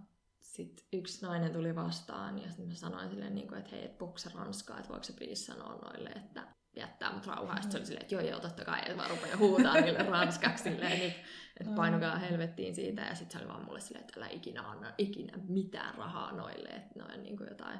sitten 0.40 0.86
yksi 0.92 1.26
nainen 1.26 1.52
tuli 1.52 1.74
vastaan 1.74 2.38
ja 2.38 2.48
sitten 2.48 2.66
mä 2.66 2.74
sanoin 2.74 3.10
silleen, 3.10 3.34
niin 3.34 3.48
kuin, 3.48 3.58
että 3.58 3.70
hei, 3.70 3.84
et 3.84 3.98
puhuksa 3.98 4.30
ranskaa, 4.34 4.78
että 4.78 4.88
voiko 4.88 5.04
se 5.04 5.12
please 5.12 5.34
sanoa 5.34 5.74
noille, 5.74 6.10
että 6.10 6.46
jättää 6.76 7.12
mut 7.12 7.26
rauhaa. 7.26 7.54
Mm. 7.56 7.62
Sitten 7.62 7.72
se 7.72 7.78
oli 7.78 7.86
silleen, 7.86 8.02
että 8.02 8.14
joo 8.14 8.22
joo, 8.22 8.40
totta 8.40 8.64
kai, 8.64 8.80
että 8.80 8.96
vaan 8.96 9.10
rupeaa 9.10 9.36
huutaa 9.36 9.80
niille 9.80 10.02
ranskaksi 10.02 10.62
silleen 10.64 10.98
nyt, 10.98 11.12
että 11.60 11.72
painukaa 11.76 12.18
helvettiin 12.18 12.74
siitä. 12.74 13.02
Ja 13.02 13.14
sitten 13.14 13.38
se 13.38 13.44
oli 13.44 13.52
vaan 13.52 13.64
mulle 13.64 13.80
silleen, 13.80 14.04
että 14.04 14.20
älä 14.20 14.28
ikinä 14.28 14.62
anna 14.62 14.92
ikinä 14.98 15.38
mitään 15.48 15.94
rahaa 15.94 16.32
noille, 16.32 16.68
että 16.68 16.98
noin 16.98 17.22
niin 17.22 17.36
kuin 17.36 17.48
jotain 17.48 17.78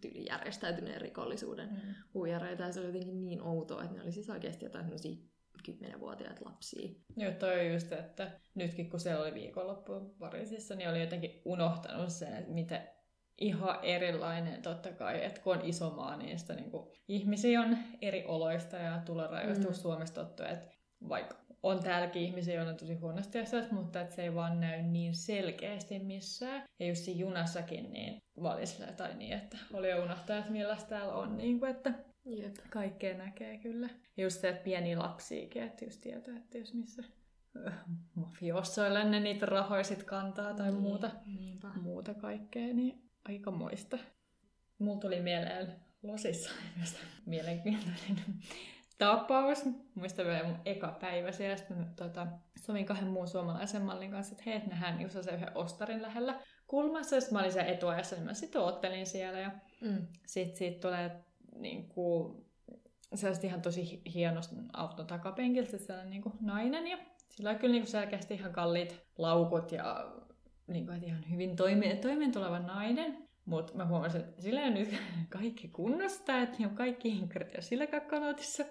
tyyli 0.00 0.26
järjestäytyneen 0.26 1.00
rikollisuuden 1.00 1.68
mm. 1.68 1.94
huijareita. 2.14 2.62
Ja 2.62 2.72
se 2.72 2.80
oli 2.80 2.88
jotenkin 2.88 3.24
niin 3.24 3.42
outoa, 3.42 3.82
että 3.82 3.96
ne 3.96 4.02
oli 4.02 4.12
siis 4.12 4.30
oikeasti 4.30 4.64
jotain 4.64 4.84
sellaisia 4.84 5.16
10-vuotiaat 5.66 6.40
lapsia. 6.40 6.90
Joo, 7.16 7.32
toi 7.32 7.60
on 7.60 7.72
just, 7.72 7.92
että 7.92 8.30
nytkin 8.54 8.90
kun 8.90 9.00
se 9.00 9.16
oli 9.16 9.34
viikonloppu 9.34 10.14
Pariisissa, 10.18 10.74
niin 10.74 10.90
oli 10.90 11.00
jotenkin 11.00 11.42
unohtanut 11.44 12.10
sen, 12.10 12.34
että 12.34 12.52
miten 12.52 12.88
ihan 13.40 13.78
erilainen 13.82 14.62
totta 14.62 14.92
kai, 14.92 15.24
että 15.24 15.40
kun 15.40 15.56
on 15.56 15.64
iso 15.64 15.90
maa, 15.90 16.16
niin 16.16 16.38
sitä 16.38 16.54
niin 16.54 16.70
kuin, 16.70 16.88
ihmisiä 17.08 17.60
on 17.60 17.78
eri 18.02 18.24
oloista 18.24 18.76
ja 18.76 19.02
tulorajoista, 19.04 19.68
mm. 19.68 19.74
Suomesta 19.74 20.24
tottu, 20.24 20.42
että 20.42 20.68
vaikka 21.08 21.36
on 21.62 21.82
täälläkin 21.82 22.22
ihmisiä, 22.22 22.54
joilla 22.54 22.70
on 22.70 22.76
tosi 22.76 22.94
huonosti 22.94 23.38
asiat, 23.38 23.72
mutta 23.72 24.00
että 24.00 24.14
se 24.14 24.22
ei 24.22 24.34
vaan 24.34 24.60
näy 24.60 24.82
niin 24.82 25.14
selkeästi 25.14 25.98
missään. 25.98 26.62
Ja 26.80 26.86
just 26.86 27.04
siinä 27.04 27.20
junassakin, 27.20 27.92
niin 27.92 28.18
valisille 28.42 28.92
tai 28.92 29.14
niin, 29.14 29.32
että 29.32 29.58
oli 29.74 29.90
jo 29.90 30.02
unohtaa, 30.02 30.38
että 30.38 30.52
millaista 30.52 30.88
täällä 30.88 31.14
on, 31.14 31.36
niin 31.36 31.60
kuin, 31.60 31.70
että 31.70 31.92
Jep. 32.26 32.56
Kaikkea 32.70 33.18
näkee 33.18 33.58
kyllä. 33.58 33.88
Just 34.16 34.40
se, 34.40 34.48
että 34.48 34.64
pieni 34.64 34.96
lapsiikin, 34.96 35.62
että 35.62 35.84
just 35.84 36.00
tietää, 36.00 36.36
että 36.36 36.58
jos 36.58 36.74
missä 36.74 37.02
mafiossoille 38.14 39.04
ne 39.04 39.20
niitä 39.20 39.46
rahoja 39.46 39.84
sit 39.84 40.02
kantaa 40.02 40.54
tai 40.54 40.70
niin, 40.70 40.80
muuta, 40.80 41.10
niinpä. 41.26 41.68
muuta 41.68 42.14
kaikkea, 42.14 42.74
niin 42.74 43.10
aika 43.24 43.50
moista. 43.50 43.98
Mulla 44.78 45.00
tuli 45.00 45.20
mieleen 45.20 45.72
Losissa 46.02 46.50
mielenkiintoinen 47.26 48.24
tapaus. 48.98 49.64
Muistan 49.94 50.26
vielä 50.26 50.48
mun 50.48 50.60
eka 50.64 50.96
päivä 51.00 51.32
siellä, 51.32 51.56
sitten 51.56 51.86
tota, 51.96 52.26
sovin 52.58 52.86
kahden 52.86 53.08
muun 53.08 53.28
suomalaisen 53.28 53.82
mallin 53.82 54.10
kanssa, 54.10 54.32
että 54.32 54.50
hei, 54.50 54.66
nähdään 54.66 55.00
just 55.00 55.22
se 55.22 55.34
yhden 55.34 55.56
ostarin 55.56 56.02
lähellä 56.02 56.40
kulmassa. 56.66 57.20
Sitten 57.20 57.34
mä 57.34 57.40
olin 57.40 57.52
siellä 57.52 57.72
etuajassa, 57.72 58.16
niin 58.16 58.24
mä 58.24 58.34
sitten 58.34 58.60
oottelin 58.60 59.06
siellä 59.06 59.38
ja 59.38 59.50
mm. 59.80 60.06
sitten 60.26 60.56
siitä 60.56 60.80
tulee 60.80 61.25
niin 61.58 61.88
kuin, 61.88 62.44
sellaista 63.14 63.46
ihan 63.46 63.62
tosi 63.62 64.02
hienosti 64.14 64.56
auton 64.72 65.06
takapenkiltä 65.06 65.78
sellainen 65.78 66.10
niin 66.10 66.22
kuin 66.22 66.34
nainen 66.40 66.86
ja 66.86 66.98
sillä 67.28 67.50
on 67.50 67.58
kyllä 67.58 67.72
niin 67.72 67.82
kuin 67.82 67.90
selkeästi 67.90 68.34
ihan 68.34 68.52
kalliit 68.52 69.02
laukut 69.18 69.72
ja 69.72 70.12
niin 70.66 70.86
kuin, 70.86 71.04
ihan 71.04 71.30
hyvin 71.30 71.56
toime, 71.56 71.96
toimeen 71.96 72.32
tuleva 72.32 72.58
nainen. 72.58 73.26
Mutta 73.44 73.74
mä 73.74 73.86
huomasin, 73.86 74.20
että 74.20 74.42
sillä 74.42 74.62
on 74.66 74.74
nyt 74.74 74.94
kaikki 75.28 75.68
kunnosta, 75.68 76.38
että 76.38 76.58
niin 76.58 76.70
kaikki 76.70 77.12
hinkarit 77.12 77.54
ja 77.54 77.62
sillä 77.62 77.86
kakkanotissa. 77.86 78.64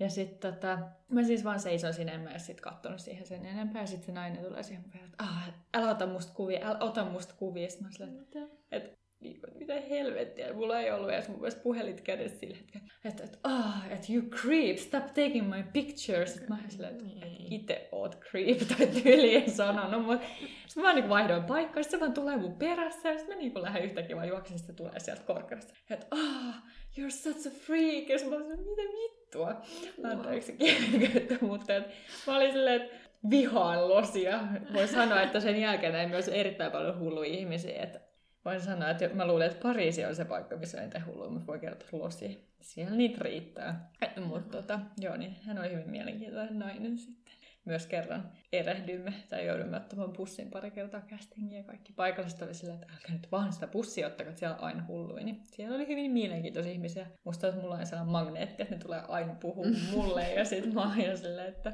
Ja 0.00 0.08
sitten 0.08 0.52
tota, 0.52 0.78
mä 1.08 1.22
siis 1.22 1.44
vaan 1.44 1.60
seison 1.60 1.94
sinne, 1.94 2.12
en 2.12 2.20
mä 2.20 2.38
sit 2.38 2.60
kattonut 2.60 3.00
siihen 3.00 3.26
sen 3.26 3.46
enempää. 3.46 3.82
Ja 3.82 3.86
sitten 3.86 4.06
se 4.06 4.12
nainen 4.12 4.44
tulee 4.44 4.62
siihen 4.62 4.84
että 4.94 5.24
ah, 5.24 5.50
älä 5.74 5.90
ota 5.90 6.06
musta 6.06 6.32
kuvia, 6.34 6.68
älä 6.68 6.78
ota 6.80 7.04
musta 7.04 7.34
kuvia. 7.34 7.70
Sitten 7.70 8.06
mä 8.06 8.20
että, 8.22 8.56
että 8.72 8.97
niin 9.20 9.40
mitä 9.58 9.80
helvettiä, 9.80 10.52
mulla 10.52 10.80
ei 10.80 10.90
ollut 10.92 11.10
edes 11.10 11.28
mun 11.28 11.38
mielestä 11.38 11.62
puhelit 11.62 12.00
kädessä 12.00 12.38
sillä 12.38 12.56
hetkellä, 12.56 12.86
että, 13.04 13.24
että, 13.24 13.38
ah, 13.42 13.92
että 13.92 14.12
you 14.12 14.22
creep, 14.22 14.76
stop 14.76 15.06
taking 15.06 15.48
my 15.48 15.64
pictures. 15.72 16.32
Sitten 16.34 16.48
mä 16.48 16.58
silleen, 16.68 16.92
että, 16.92 17.04
niin. 17.04 17.52
itse 17.52 17.88
oot 17.92 18.18
creep, 18.30 18.58
tai 18.58 18.86
tyyli 18.86 19.34
ei 19.34 19.50
sanonut, 19.50 20.06
mutta 20.06 20.26
sitten 20.66 20.82
mä 20.82 20.94
niin 20.94 21.08
vaihdoin 21.08 21.44
paikkaa, 21.44 21.82
sitten 21.82 21.98
se 21.98 22.04
vaan 22.04 22.14
tulee 22.14 22.36
mun 22.36 22.56
perässä, 22.58 23.08
ja 23.08 23.18
sitten 23.18 23.36
mä 23.36 23.42
niin 23.42 23.62
lähden 23.62 23.84
yhtäkkiä 23.84 24.16
vaan 24.16 24.28
juoksin, 24.28 24.58
sitten 24.58 24.76
tulee 24.76 25.00
sieltä 25.00 25.22
korkeasta, 25.22 25.74
että 25.90 26.06
ah, 26.10 26.62
you're 26.98 27.10
such 27.10 27.48
a 27.48 27.50
freak, 27.50 28.08
ja 28.08 28.28
mä 28.30 28.36
olin, 28.36 28.46
mitä 28.46 28.82
vittua, 28.82 29.62
anteeksi 30.10 30.52
kielenkäyttö, 30.52 31.38
mutta 31.40 31.76
että, 31.76 31.90
mä 32.26 32.36
olin 32.36 32.52
silleen, 32.52 32.82
että 32.82 32.96
vihaan 33.30 33.88
losia. 33.88 34.40
Voi 34.72 34.88
sanoa, 34.88 35.22
että 35.22 35.40
sen 35.40 35.60
jälkeen 35.60 35.92
näin 35.92 36.10
myös 36.10 36.28
erittäin 36.28 36.72
paljon 36.72 36.98
hulluja 36.98 37.30
ihmisiä, 37.30 37.82
että 37.82 38.07
voin 38.44 38.60
sanoa, 38.60 38.90
että 38.90 39.08
mä 39.14 39.26
luulen, 39.26 39.50
että 39.50 39.62
Pariisi 39.62 40.04
on 40.04 40.16
se 40.16 40.24
paikka, 40.24 40.56
missä 40.56 40.80
eniten 40.80 41.06
hullua, 41.06 41.30
mutta 41.30 41.46
voi 41.46 41.58
kertoa 41.58 41.88
Losi. 41.92 42.48
Siellä 42.60 42.96
niitä 42.96 43.24
riittää. 43.24 43.90
Mutta 44.26 44.56
tota, 44.56 44.80
joo, 45.00 45.16
niin 45.16 45.36
hän 45.42 45.58
oli 45.58 45.72
hyvin 45.72 45.90
mielenkiintoinen 45.90 46.58
nainen 46.58 46.98
sitten. 46.98 47.34
Myös 47.64 47.86
kerran 47.86 48.32
erehdymme 48.52 49.14
tai 49.28 49.46
joudumme 49.46 49.76
ottamaan 49.76 50.12
bussin 50.12 50.50
pari 50.50 50.70
kertaa 50.70 51.00
castingia 51.00 51.58
ja 51.58 51.64
kaikki 51.64 51.92
paikalliset 51.92 52.42
oli 52.42 52.54
silleen, 52.54 52.82
että 52.82 52.92
älkää 52.94 53.12
nyt 53.12 53.32
vaan 53.32 53.52
sitä 53.52 53.66
bussia 53.66 54.06
ottakaa, 54.06 54.34
siellä 54.34 54.56
on 54.56 54.64
aina 54.64 54.84
hulluja. 54.88 55.24
Niin 55.24 55.42
siellä 55.44 55.76
oli 55.76 55.88
hyvin 55.88 56.10
mielenkiintoisia 56.10 56.72
ihmisiä. 56.72 57.06
Musta 57.24 57.48
että 57.48 57.60
mulla 57.60 57.74
on 57.74 57.86
sellainen 57.86 58.12
magneetti, 58.12 58.62
että 58.62 58.74
ne 58.74 58.80
tulee 58.80 59.02
aina 59.08 59.34
puhumaan 59.34 59.84
mulle 59.90 60.32
ja 60.32 60.44
sitten 60.44 60.74
mä 60.74 60.80
oon 60.80 61.40
että 61.48 61.72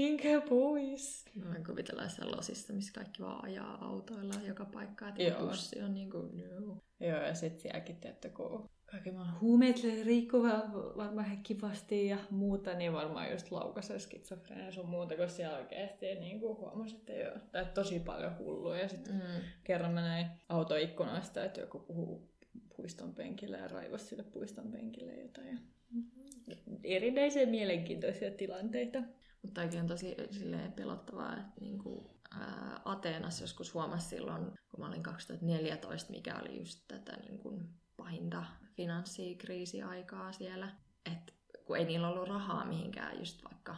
Minkä 0.00 0.40
pois? 0.48 1.24
Mä 1.34 1.50
voin 1.50 1.64
kuvitella 1.64 2.02
jossain 2.02 2.36
losissa, 2.36 2.72
missä 2.72 2.92
kaikki 2.92 3.22
vaan 3.22 3.44
ajaa 3.44 3.84
autoilla 3.84 4.34
joka 4.46 4.64
paikka, 4.64 5.08
että 5.08 5.38
bussi 5.40 5.82
on 5.82 5.94
niin 5.94 6.10
kuin, 6.10 6.44
no. 6.60 6.76
Joo, 7.00 7.22
ja 7.22 7.34
sitten 7.34 7.60
sielläkin, 7.60 7.96
että 8.04 8.28
kun 8.28 8.68
kaikki 8.86 9.14
vaan 9.14 9.40
huumeet 9.40 9.76
riikkuvat 10.04 10.72
varmaan 10.72 11.26
he 11.26 11.36
kivasti 11.42 12.06
ja 12.06 12.18
muuta, 12.30 12.74
niin 12.74 12.92
varmaan 12.92 13.30
just 13.30 13.50
laukaisee 13.50 13.98
skitsofrenia 13.98 14.72
sun 14.72 14.88
muuta, 14.88 15.16
kun 15.16 15.28
siellä 15.28 15.58
oikeasti 15.58 16.14
niin 16.14 16.40
kuin 16.40 16.58
huomasi, 16.58 16.96
että 16.96 17.12
joo, 17.12 17.36
tai 17.52 17.66
tosi 17.74 18.00
paljon 18.00 18.38
hullua. 18.38 18.78
Ja 18.78 18.88
sitten 18.88 19.14
mm. 19.14 19.42
kerran 19.64 19.92
mä 19.92 20.00
näin 20.00 20.26
autoikkunasta, 20.48 21.44
että 21.44 21.60
joku 21.60 21.78
puhuu 21.78 22.30
puiston 22.76 23.14
penkillä 23.14 23.56
ja 23.56 23.68
raivasi 23.68 24.04
sille 24.04 24.22
puiston 24.22 24.72
penkille 24.72 25.12
jotain. 25.12 25.48
Ja 25.48 25.58
mm-hmm. 25.90 26.76
erinäisiä 26.84 27.46
mielenkiintoisia 27.46 28.30
tilanteita. 28.30 29.02
Mutta 29.42 29.60
on 29.80 29.86
tosi 29.86 30.16
silleen 30.30 30.72
pelottavaa, 30.72 31.36
että 31.36 31.60
niin 31.60 31.78
kuin, 31.78 32.10
ää, 32.30 32.80
Ateenassa 32.84 33.44
joskus 33.44 33.74
huomasi 33.74 34.08
silloin, 34.08 34.44
kun 34.44 34.80
mä 34.80 34.88
olin 34.88 35.02
2014, 35.02 36.10
mikä 36.10 36.38
oli 36.38 36.58
just 36.58 36.84
tätä 36.88 37.16
niin 37.16 37.38
kuin, 37.38 37.68
pahinta 37.96 38.44
finanssikriisiaikaa 38.76 40.32
siellä, 40.32 40.68
että 41.12 41.32
kun 41.64 41.76
ei 41.76 41.84
niillä 41.84 42.08
ollut 42.08 42.28
rahaa 42.28 42.64
mihinkään 42.64 43.18
just 43.18 43.44
vaikka 43.44 43.76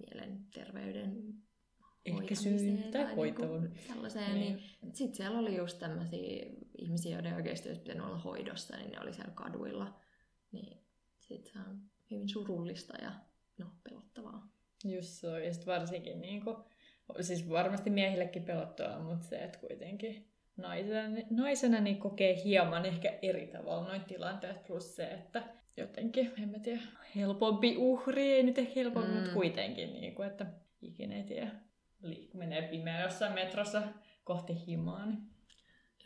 mielenterveyden 0.00 1.34
ehkäisyyn 2.04 2.92
tai 2.92 3.04
niinku 3.04 3.16
hoitoon. 3.16 3.62
Niin 3.64 3.86
sellaiseen, 3.86 4.34
niin. 4.34 4.56
niin 4.82 4.96
sitten 4.96 5.16
siellä 5.16 5.38
oli 5.38 5.56
just 5.56 5.78
tämmöisiä 5.78 6.46
ihmisiä, 6.78 7.16
joiden 7.16 7.34
oikeasti 7.34 7.68
olisi 7.68 7.80
pitänyt 7.80 8.06
olla 8.06 8.18
hoidossa, 8.18 8.76
niin 8.76 8.90
ne 8.90 9.00
oli 9.00 9.12
siellä 9.12 9.32
kaduilla. 9.34 10.00
Niin 10.52 10.78
sitten 11.20 11.52
se 11.52 11.58
on 11.58 11.80
hyvin 12.10 12.28
surullista 12.28 13.02
ja 13.02 13.12
no, 13.58 13.66
pelottavaa. 13.84 14.48
Just 14.90 15.08
se 15.08 15.28
on, 15.28 15.44
ja 15.44 15.52
sitten 15.52 15.74
varsinkin 15.74 16.20
niin 16.20 16.44
kuin, 16.44 16.56
siis 17.20 17.48
varmasti 17.48 17.90
miehillekin 17.90 18.44
pelottavaa, 18.44 19.00
mutta 19.00 19.26
se, 19.26 19.36
että 19.36 19.58
kuitenkin 19.58 20.28
naisena, 20.56 21.18
naisena 21.30 21.80
niin 21.80 21.98
kokee 21.98 22.44
hieman 22.44 22.86
ehkä 22.86 23.18
eri 23.22 23.46
tavalla 23.46 23.88
noin 23.88 24.04
tilanteet, 24.04 24.66
plus 24.66 24.96
se, 24.96 25.04
että 25.04 25.42
jotenkin, 25.76 26.32
en 26.42 26.48
mä 26.48 26.58
tiedä, 26.58 26.80
helpompi 27.16 27.76
uhri, 27.76 28.32
ei 28.32 28.42
nyt 28.42 28.58
ehkä 28.58 28.72
helpompi, 28.76 29.08
mm. 29.08 29.14
mutta 29.14 29.32
kuitenkin, 29.32 29.92
niin 29.92 30.14
kuin, 30.14 30.28
että 30.28 30.46
ikinä 30.82 31.16
ei 31.16 31.24
tiedä, 31.24 31.50
menee 32.34 32.62
pimeä 32.62 33.02
jossain 33.02 33.32
metrossa 33.32 33.82
kohti 34.24 34.66
himaa, 34.66 35.06
niin 35.06 35.18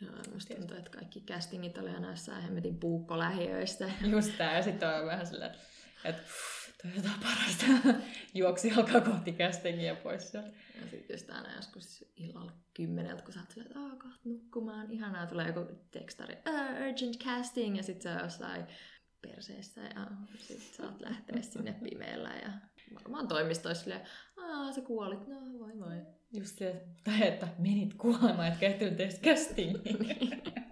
Joo, 0.01 0.13
musta 0.33 0.55
tuntuu, 0.55 0.77
että 0.77 0.91
kaikki 0.91 1.21
castingit 1.21 1.77
oli 1.77 1.89
aina 1.89 2.09
jossain 2.09 2.43
hemmetin 2.43 2.79
puukkolähiöistä. 2.79 3.91
Just 4.11 4.37
tää, 4.37 4.55
ja 4.55 4.63
sitten 4.63 4.89
on 4.89 5.05
vähän 5.05 5.25
silleen, 5.25 5.51
että 6.05 6.21
toi 6.81 6.91
jotain 6.95 7.19
parasta. 7.23 7.65
Juoksi 8.33 8.71
alkaa 8.71 9.01
kohti 9.01 9.33
castingia 9.33 9.95
pois. 9.95 10.33
Ja 10.33 10.41
sitten 10.91 11.13
just 11.13 11.29
aina 11.29 11.55
joskus 11.55 12.05
illalla 12.15 12.51
kymmeneltä, 12.73 13.23
kun 13.23 13.33
sä 13.33 13.39
oot 13.39 13.65
että 13.65 13.79
kohta 14.03 14.19
nukkumaan. 14.23 14.91
Ihanaa, 14.91 15.27
tulee 15.27 15.47
joku 15.47 15.75
tekstari, 15.91 16.37
urgent 16.89 17.17
casting, 17.17 17.77
ja 17.77 17.83
sitten 17.83 18.15
on 18.15 18.23
jossain 18.23 18.65
perseessä, 19.21 19.81
ja 19.81 20.07
sitten 20.37 20.73
saat 20.77 21.01
lähteä 21.01 21.41
sinne 21.41 21.73
pimeällä. 21.83 22.29
Ja 22.29 22.51
varmaan 22.95 23.27
toimistoissa 23.27 23.83
silleen, 23.83 24.07
aah, 24.37 24.75
sä 24.75 24.81
kuolit, 24.81 25.27
no 25.27 25.35
voi 25.59 25.79
voi. 25.79 26.05
Just 26.33 26.57
se, 26.57 26.85
tai 27.03 27.27
että 27.27 27.47
menit 27.57 27.93
kuolemaan, 27.93 28.47
etkä 28.47 28.65
ehtinyt 28.65 28.99
edes 28.99 29.19
castingiin. 29.19 29.97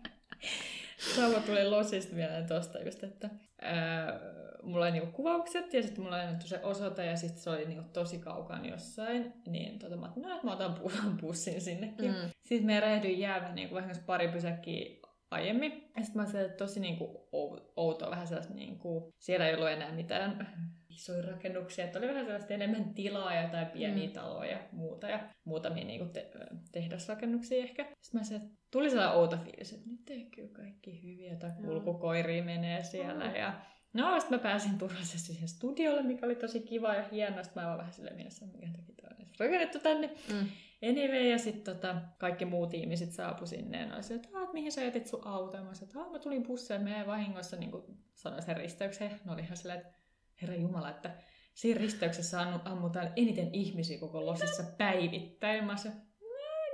Sama 1.15 1.39
tuli 1.39 1.69
Losista 1.69 2.15
vielä 2.15 2.41
tuosta 2.47 2.79
just, 2.79 3.03
että 3.03 3.29
ää, 3.61 4.19
mulla 4.63 4.85
oli 4.85 4.91
niinku 4.91 5.11
kuvaukset 5.11 5.73
ja 5.73 5.83
sitten 5.83 6.03
mulla 6.03 6.15
oli 6.15 6.23
annettu 6.23 6.47
se 6.47 6.59
osoite 6.63 7.05
ja 7.05 7.15
sitten 7.15 7.41
se 7.41 7.49
oli 7.49 7.65
niinku 7.65 7.89
tosi 7.93 8.19
kaukaan 8.19 8.65
jossain. 8.65 9.33
Niin 9.47 9.79
tota, 9.79 9.95
mä 9.95 10.05
ajattelin, 10.05 10.27
no, 10.27 10.35
että 10.35 10.47
mä 10.47 10.53
otan 10.53 10.77
bussin 11.21 11.61
sinnekin. 11.61 12.11
Mm. 12.11 12.29
Sitten 12.45 12.65
me 12.65 12.77
erehdyin 12.77 13.19
jäädä 13.19 13.53
niinku 13.53 13.75
vähän 13.75 13.95
pari 14.05 14.27
pysäkkiä 14.27 14.85
aiemmin. 15.31 15.71
Ja 15.71 16.03
sitten 16.03 16.15
mä 16.15 16.21
ajattelin, 16.21 16.45
että 16.45 16.57
tosi 16.57 16.79
niinku 16.79 17.29
outoa 17.75 18.11
vähän 18.11 18.27
sellaista, 18.27 18.53
niinku, 18.53 19.13
siellä 19.19 19.47
ei 19.47 19.55
ollut 19.55 19.69
enää 19.69 19.91
mitään 19.91 20.47
isoja 20.89 21.21
rakennuksia, 21.21 21.85
että 21.85 21.99
oli 21.99 22.07
vähän 22.07 22.25
sellaista 22.25 22.53
enemmän 22.53 22.93
tilaa 22.93 23.33
ja 23.33 23.41
jotain 23.41 23.67
pieniä 23.67 24.07
mm. 24.07 24.13
taloja 24.13 24.51
ja 24.51 24.59
muuta 24.71 25.09
ja 25.09 25.29
muutamia 25.43 25.85
niinku 25.85 26.13
te- 26.13 26.31
tehdasrakennuksia 26.71 27.63
ehkä. 27.63 27.85
Sitten 28.01 28.21
mä 28.31 28.37
että 28.37 28.49
tuli 28.71 28.89
sellainen 28.89 29.17
outo 29.17 29.37
fiilis, 29.37 29.73
että 29.73 29.89
nyt 29.89 30.09
ei 30.09 30.25
kyllä 30.25 30.49
kaikki 30.53 31.03
hyviä, 31.03 31.35
tai 31.35 31.51
kulkukoiria 31.65 32.43
menee 32.43 32.83
siellä 32.83 33.27
mm. 33.27 33.35
ja 33.35 33.61
No, 33.93 34.19
sitten 34.19 34.39
mä 34.39 34.43
pääsin 34.43 34.77
turvallisesti 34.77 35.33
siihen 35.33 35.49
studiolle, 35.49 36.03
mikä 36.03 36.25
oli 36.25 36.35
tosi 36.35 36.59
kiva 36.59 36.95
ja 36.95 37.03
hienoa. 37.11 37.43
Sitten 37.43 37.63
mä 37.63 37.69
oon 37.69 37.77
vähän 37.77 37.93
silleen 37.93 38.15
mielessä, 38.15 38.45
mikä 38.45 38.67
takia 38.71 38.95
tämä 38.95 39.15
on 39.19 39.27
rakennettu 39.39 39.79
tänne. 39.79 40.09
Mm. 40.33 40.47
Anyway, 40.89 41.29
ja 41.29 41.37
sitten 41.37 41.75
tota, 41.75 41.95
kaikki 42.17 42.45
muut 42.45 42.73
ihmiset 42.73 43.11
saapu 43.11 43.45
sinne 43.45 43.79
ja 43.79 43.85
ne 43.85 43.95
oli 43.95 44.15
että, 44.15 44.29
mihin 44.53 44.71
sä 44.71 44.83
jätit 44.83 45.07
sun 45.07 45.27
auto? 45.27 45.57
Ja 45.57 45.63
mä 45.63 45.73
sanoin, 45.73 46.05
että 46.05 46.11
mä 46.11 46.19
tulin 46.19 46.43
bussille, 46.43 46.79
meidän 46.79 47.07
vahingossa 47.07 47.57
niin 47.57 47.71
kuin 47.71 47.83
sanoin 48.13 48.43
sen 48.43 48.57
risteykseen. 48.57 49.19
Ne 49.25 49.31
oli 49.31 49.41
ihan 49.41 49.57
silleen, 49.57 49.79
että 49.79 49.98
herra 50.41 50.55
Jumala, 50.55 50.89
että 50.89 51.11
siinä 51.53 51.81
risteyksessä 51.81 52.41
ammutaan 52.65 53.11
eniten 53.15 53.49
ihmisiä 53.53 53.99
koko 53.99 54.25
Losissa 54.25 54.63
päivittäin. 54.77 55.63
Mä 55.63 55.75
no 55.83 55.91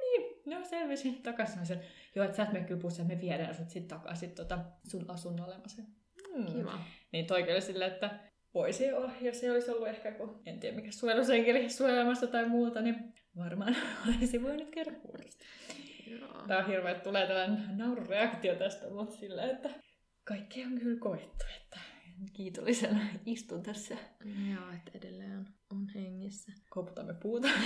niin, 0.02 0.42
no 0.46 0.66
selvisin 0.66 1.24
takaisin. 1.24 1.60
Mä 1.60 1.66
sanoin, 1.66 1.86
joo, 2.16 2.26
että 2.26 2.38
sä 2.38 2.44
et 2.44 2.54
mene 2.54 2.66
kyllä 2.66 3.08
me 3.08 3.22
viedään 3.22 3.56
sut 3.56 3.70
sitten 3.70 3.98
takaisin 3.98 4.32
tota, 4.32 4.60
sun 4.88 5.06
asunnolle. 5.08 5.58
Mä 5.58 5.86
hmm. 6.34 6.46
Kiva. 6.46 6.80
Niin 7.12 7.26
toikin 7.26 7.54
oli 7.54 7.62
silleen, 7.62 7.92
että 7.92 8.20
voisi 8.54 8.94
olla, 8.94 9.12
jos 9.22 9.40
se 9.40 9.52
olisi 9.52 9.72
ollut 9.72 9.88
ehkä, 9.88 10.12
kun 10.12 10.42
en 10.46 10.60
tiedä 10.60 10.76
mikä 10.76 10.92
suojelusenkeli 10.92 11.70
suojelemassa 11.70 12.28
tai 12.28 12.50
muuta, 12.50 12.82
niin 12.82 13.14
varmaan 13.38 13.76
olisi 14.08 14.44
voinut 14.44 14.70
käydä 14.70 14.92
uudestaan. 15.04 15.52
Tämä 16.48 16.60
on 16.60 16.68
hirveä, 16.68 16.92
että 16.92 17.04
tulee 17.04 17.28
tällainen 17.28 17.78
naurureaktio 17.78 18.56
tästä, 18.56 18.90
mutta 18.90 19.16
silleen, 19.16 19.50
että 19.50 19.70
kaikki 20.24 20.66
on 20.66 20.80
kyllä 20.80 21.00
koettu, 21.00 21.46
että 21.62 21.80
kiitollisena 22.34 23.00
istun 23.26 23.64
tässä. 23.64 23.98
Joo, 24.54 24.72
että 24.76 24.92
edelleen 24.96 25.48
on, 25.72 25.88
hengissä. 25.96 26.52
Koputamme 26.70 27.14
puuta. 27.14 27.48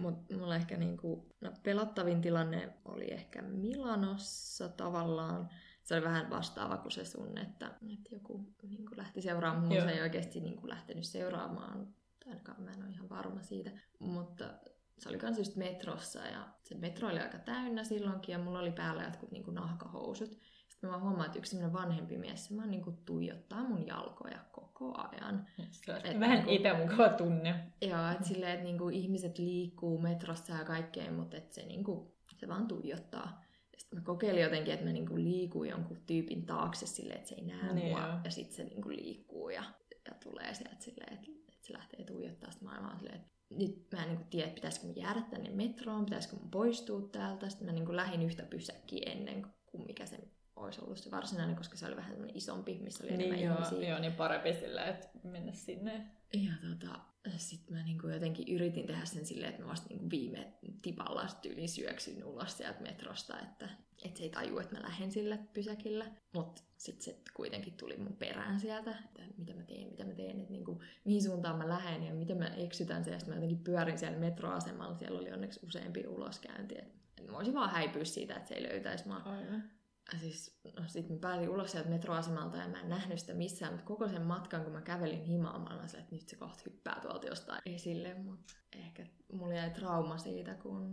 Mut 0.00 0.30
mulla 0.32 0.56
ehkä 0.56 0.76
niinku, 0.76 1.26
no, 1.40 1.52
pelottavin 1.62 2.20
tilanne 2.20 2.72
oli 2.84 3.12
ehkä 3.12 3.42
Milanossa 3.42 4.68
tavallaan 4.68 5.50
se 5.82 5.94
oli 5.94 6.04
vähän 6.04 6.30
vastaava 6.30 6.76
kuin 6.76 6.92
se 6.92 7.04
sun, 7.04 7.38
että, 7.38 7.66
että 7.66 8.14
joku 8.14 8.44
niin 8.62 8.86
kuin 8.86 8.98
lähti 8.98 9.22
seuraamaan. 9.22 9.68
Mulla 9.68 9.84
se 9.84 9.90
ei 9.90 10.00
oikeasti 10.00 10.40
niin 10.40 10.56
kuin 10.56 10.70
lähtenyt 10.70 11.04
seuraamaan, 11.04 11.88
ainakaan 12.26 12.62
mä 12.62 12.70
en 12.70 12.82
ole 12.82 12.90
ihan 12.90 13.08
varma 13.08 13.42
siitä. 13.42 13.70
Mutta 13.98 14.44
se 14.98 15.08
oli 15.08 15.18
kans 15.18 15.38
just 15.38 15.56
metrossa 15.56 16.18
ja 16.18 16.48
se 16.62 16.74
metro 16.74 17.08
oli 17.08 17.20
aika 17.20 17.38
täynnä 17.38 17.84
silloinkin 17.84 18.32
ja 18.32 18.38
mulla 18.38 18.58
oli 18.58 18.72
päällä 18.72 19.02
jotkut 19.02 19.30
niin 19.30 19.44
kuin 19.44 19.54
nahkahousut. 19.54 20.38
Sitten 20.80 20.90
mä 20.90 20.98
huomaan, 20.98 21.26
että 21.26 21.38
yksi 21.38 21.72
vanhempi 21.72 22.18
mies, 22.18 22.46
se 22.46 22.56
vaan 22.56 22.70
niin 22.70 22.82
kuin 22.84 22.96
tuijottaa 23.04 23.64
mun 23.68 23.86
jalkoja 23.86 24.38
koko 24.52 24.94
ajan. 24.98 25.46
Se 25.70 25.92
on 25.92 26.20
vähän 26.20 26.44
niin 26.46 26.66
epämukava 26.66 27.08
tunne. 27.08 27.72
Joo, 27.82 28.10
että 28.12 28.28
silleen, 28.28 28.52
että 28.52 28.64
niin 28.64 28.78
kuin 28.78 28.94
ihmiset 28.94 29.38
liikkuu 29.38 29.98
metrossa 29.98 30.52
ja 30.52 30.64
kaikkeen, 30.64 31.14
mutta 31.14 31.36
että 31.36 31.54
se, 31.54 31.62
niin 31.66 31.84
kuin, 31.84 32.12
se 32.36 32.48
vaan 32.48 32.68
tuijottaa 32.68 33.42
Sitten 33.78 33.98
mä 33.98 34.04
kokeilin 34.04 34.42
jotenkin, 34.42 34.74
että 34.74 34.86
mä 34.86 34.92
niinku 34.92 35.16
liikun 35.16 35.68
jonkun 35.68 36.02
tyypin 36.06 36.46
taakse 36.46 36.86
silleen, 36.86 37.16
että 37.18 37.28
se 37.28 37.34
ei 37.34 37.44
näe 37.44 37.72
Niin 37.72 37.88
mua. 37.88 38.00
joo. 38.00 38.18
Ja 38.24 38.30
sitten 38.30 38.56
se 38.56 38.64
niinku 38.64 38.88
liikkuu 38.88 39.50
ja, 39.50 39.64
ja 40.08 40.14
tulee 40.22 40.54
sieltä 40.54 40.76
silleen, 40.78 41.12
että, 41.12 41.26
että 41.48 41.66
se 41.66 41.72
lähtee 41.72 42.04
tuijottaa 42.04 42.50
sitä 42.50 42.64
maailmaa 42.64 42.96
silleen, 42.98 43.16
että 43.16 43.30
nyt 43.50 43.86
mä 43.92 44.02
en 44.02 44.08
niinku 44.08 44.24
tiedä, 44.30 44.50
pitäisikö 44.50 44.86
mun 44.86 44.96
jäädä 44.96 45.22
tänne 45.30 45.50
metroon, 45.50 46.04
pitäisikö 46.04 46.36
mun 46.36 46.50
poistua 46.50 47.08
täältä. 47.12 47.48
Sitten 47.48 47.66
mä 47.66 47.72
niinku 47.72 47.96
lähdin 47.96 48.22
yhtä 48.22 48.42
pysäkkiä 48.42 49.12
ennen 49.12 49.46
kuin 49.66 49.86
mikä 49.86 50.06
se 50.06 50.18
olisi 50.64 50.80
ollut 50.84 50.98
se 50.98 51.10
varsinainen, 51.10 51.56
koska 51.56 51.76
se 51.76 51.86
oli 51.86 51.96
vähän 51.96 52.30
isompi, 52.34 52.78
missä 52.82 53.04
oli 53.04 53.12
enemmän 53.12 53.36
Niin 53.36 53.46
joo, 53.46 53.56
ihmisiä. 53.56 53.88
joo, 53.88 53.98
niin 53.98 54.12
parempi 54.12 54.54
sillä, 54.54 54.84
että 54.84 55.08
mennä 55.24 55.52
sinne. 55.52 56.06
Ja 56.32 56.52
tota, 56.68 57.00
sitten 57.36 57.76
mä 57.76 57.82
niinku 57.82 58.08
jotenkin 58.08 58.54
yritin 58.54 58.86
tehdä 58.86 59.04
sen 59.04 59.26
silleen, 59.26 59.50
että 59.50 59.62
mä 59.62 59.68
vasta 59.68 59.86
niinku 59.88 60.10
viime 60.10 60.52
tipalla 60.82 61.26
tyyliin 61.42 61.68
syöksyin 61.68 62.24
ulos 62.24 62.56
sieltä 62.56 62.80
metrosta, 62.80 63.40
että, 63.40 63.68
että 64.04 64.18
se 64.18 64.24
ei 64.24 64.30
taju, 64.30 64.58
että 64.58 64.76
mä 64.76 64.82
lähden 64.82 65.12
sille 65.12 65.38
pysäkillä. 65.52 66.06
Mutta 66.34 66.62
sitten 66.76 67.04
se 67.04 67.16
kuitenkin 67.34 67.72
tuli 67.72 67.96
mun 67.96 68.16
perään 68.16 68.60
sieltä, 68.60 68.90
että 68.90 69.22
mitä 69.38 69.54
mä 69.54 69.62
teen, 69.62 69.88
mitä 69.90 70.04
mä 70.04 70.12
teen, 70.14 70.40
että 70.40 70.52
niinku, 70.52 70.82
mihin 71.04 71.22
suuntaan 71.22 71.58
mä 71.58 71.68
lähden 71.68 72.04
ja 72.04 72.14
miten 72.14 72.38
mä 72.38 72.46
eksytän 72.46 73.04
sen. 73.04 73.12
Ja 73.12 73.18
sitten 73.18 73.34
mä 73.34 73.36
jotenkin 73.36 73.64
pyörin 73.64 73.98
siellä 73.98 74.18
metroasemalla, 74.18 74.94
siellä 74.94 75.20
oli 75.20 75.32
onneksi 75.32 75.60
useampi 75.66 76.06
uloskäynti. 76.06 76.78
Et, 76.78 76.94
et 77.18 77.26
mä 77.26 77.32
voisin 77.32 77.54
vaan 77.54 77.70
häipyä 77.70 78.04
siitä, 78.04 78.34
että 78.34 78.48
se 78.48 78.54
ei 78.54 78.62
löytäisi 78.62 79.08
mua. 79.08 79.16
Aivan. 79.16 79.62
Ja 80.12 80.18
siis, 80.18 80.60
no 80.76 80.84
sit 80.86 81.08
mä 81.08 81.16
pääsin 81.16 81.48
ulos 81.48 81.70
sieltä 81.70 81.88
metroasemalta 81.88 82.56
ja 82.56 82.68
mä 82.68 82.80
en 82.80 82.88
nähnyt 82.88 83.18
sitä 83.18 83.34
missään, 83.34 83.72
mutta 83.72 83.86
koko 83.86 84.08
sen 84.08 84.22
matkan, 84.22 84.64
kun 84.64 84.72
mä 84.72 84.80
kävelin 84.80 85.22
himaan, 85.22 85.60
mä 85.60 85.86
silleen, 85.86 86.04
että 86.04 86.14
nyt 86.14 86.28
se 86.28 86.36
kohta 86.36 86.62
hyppää 86.66 86.98
tuolta 87.02 87.26
jostain 87.26 87.60
esille, 87.66 88.14
mutta 88.14 88.54
ehkä 88.72 89.06
mulla 89.32 89.54
jäi 89.54 89.70
trauma 89.70 90.18
siitä, 90.18 90.54
kun 90.54 90.90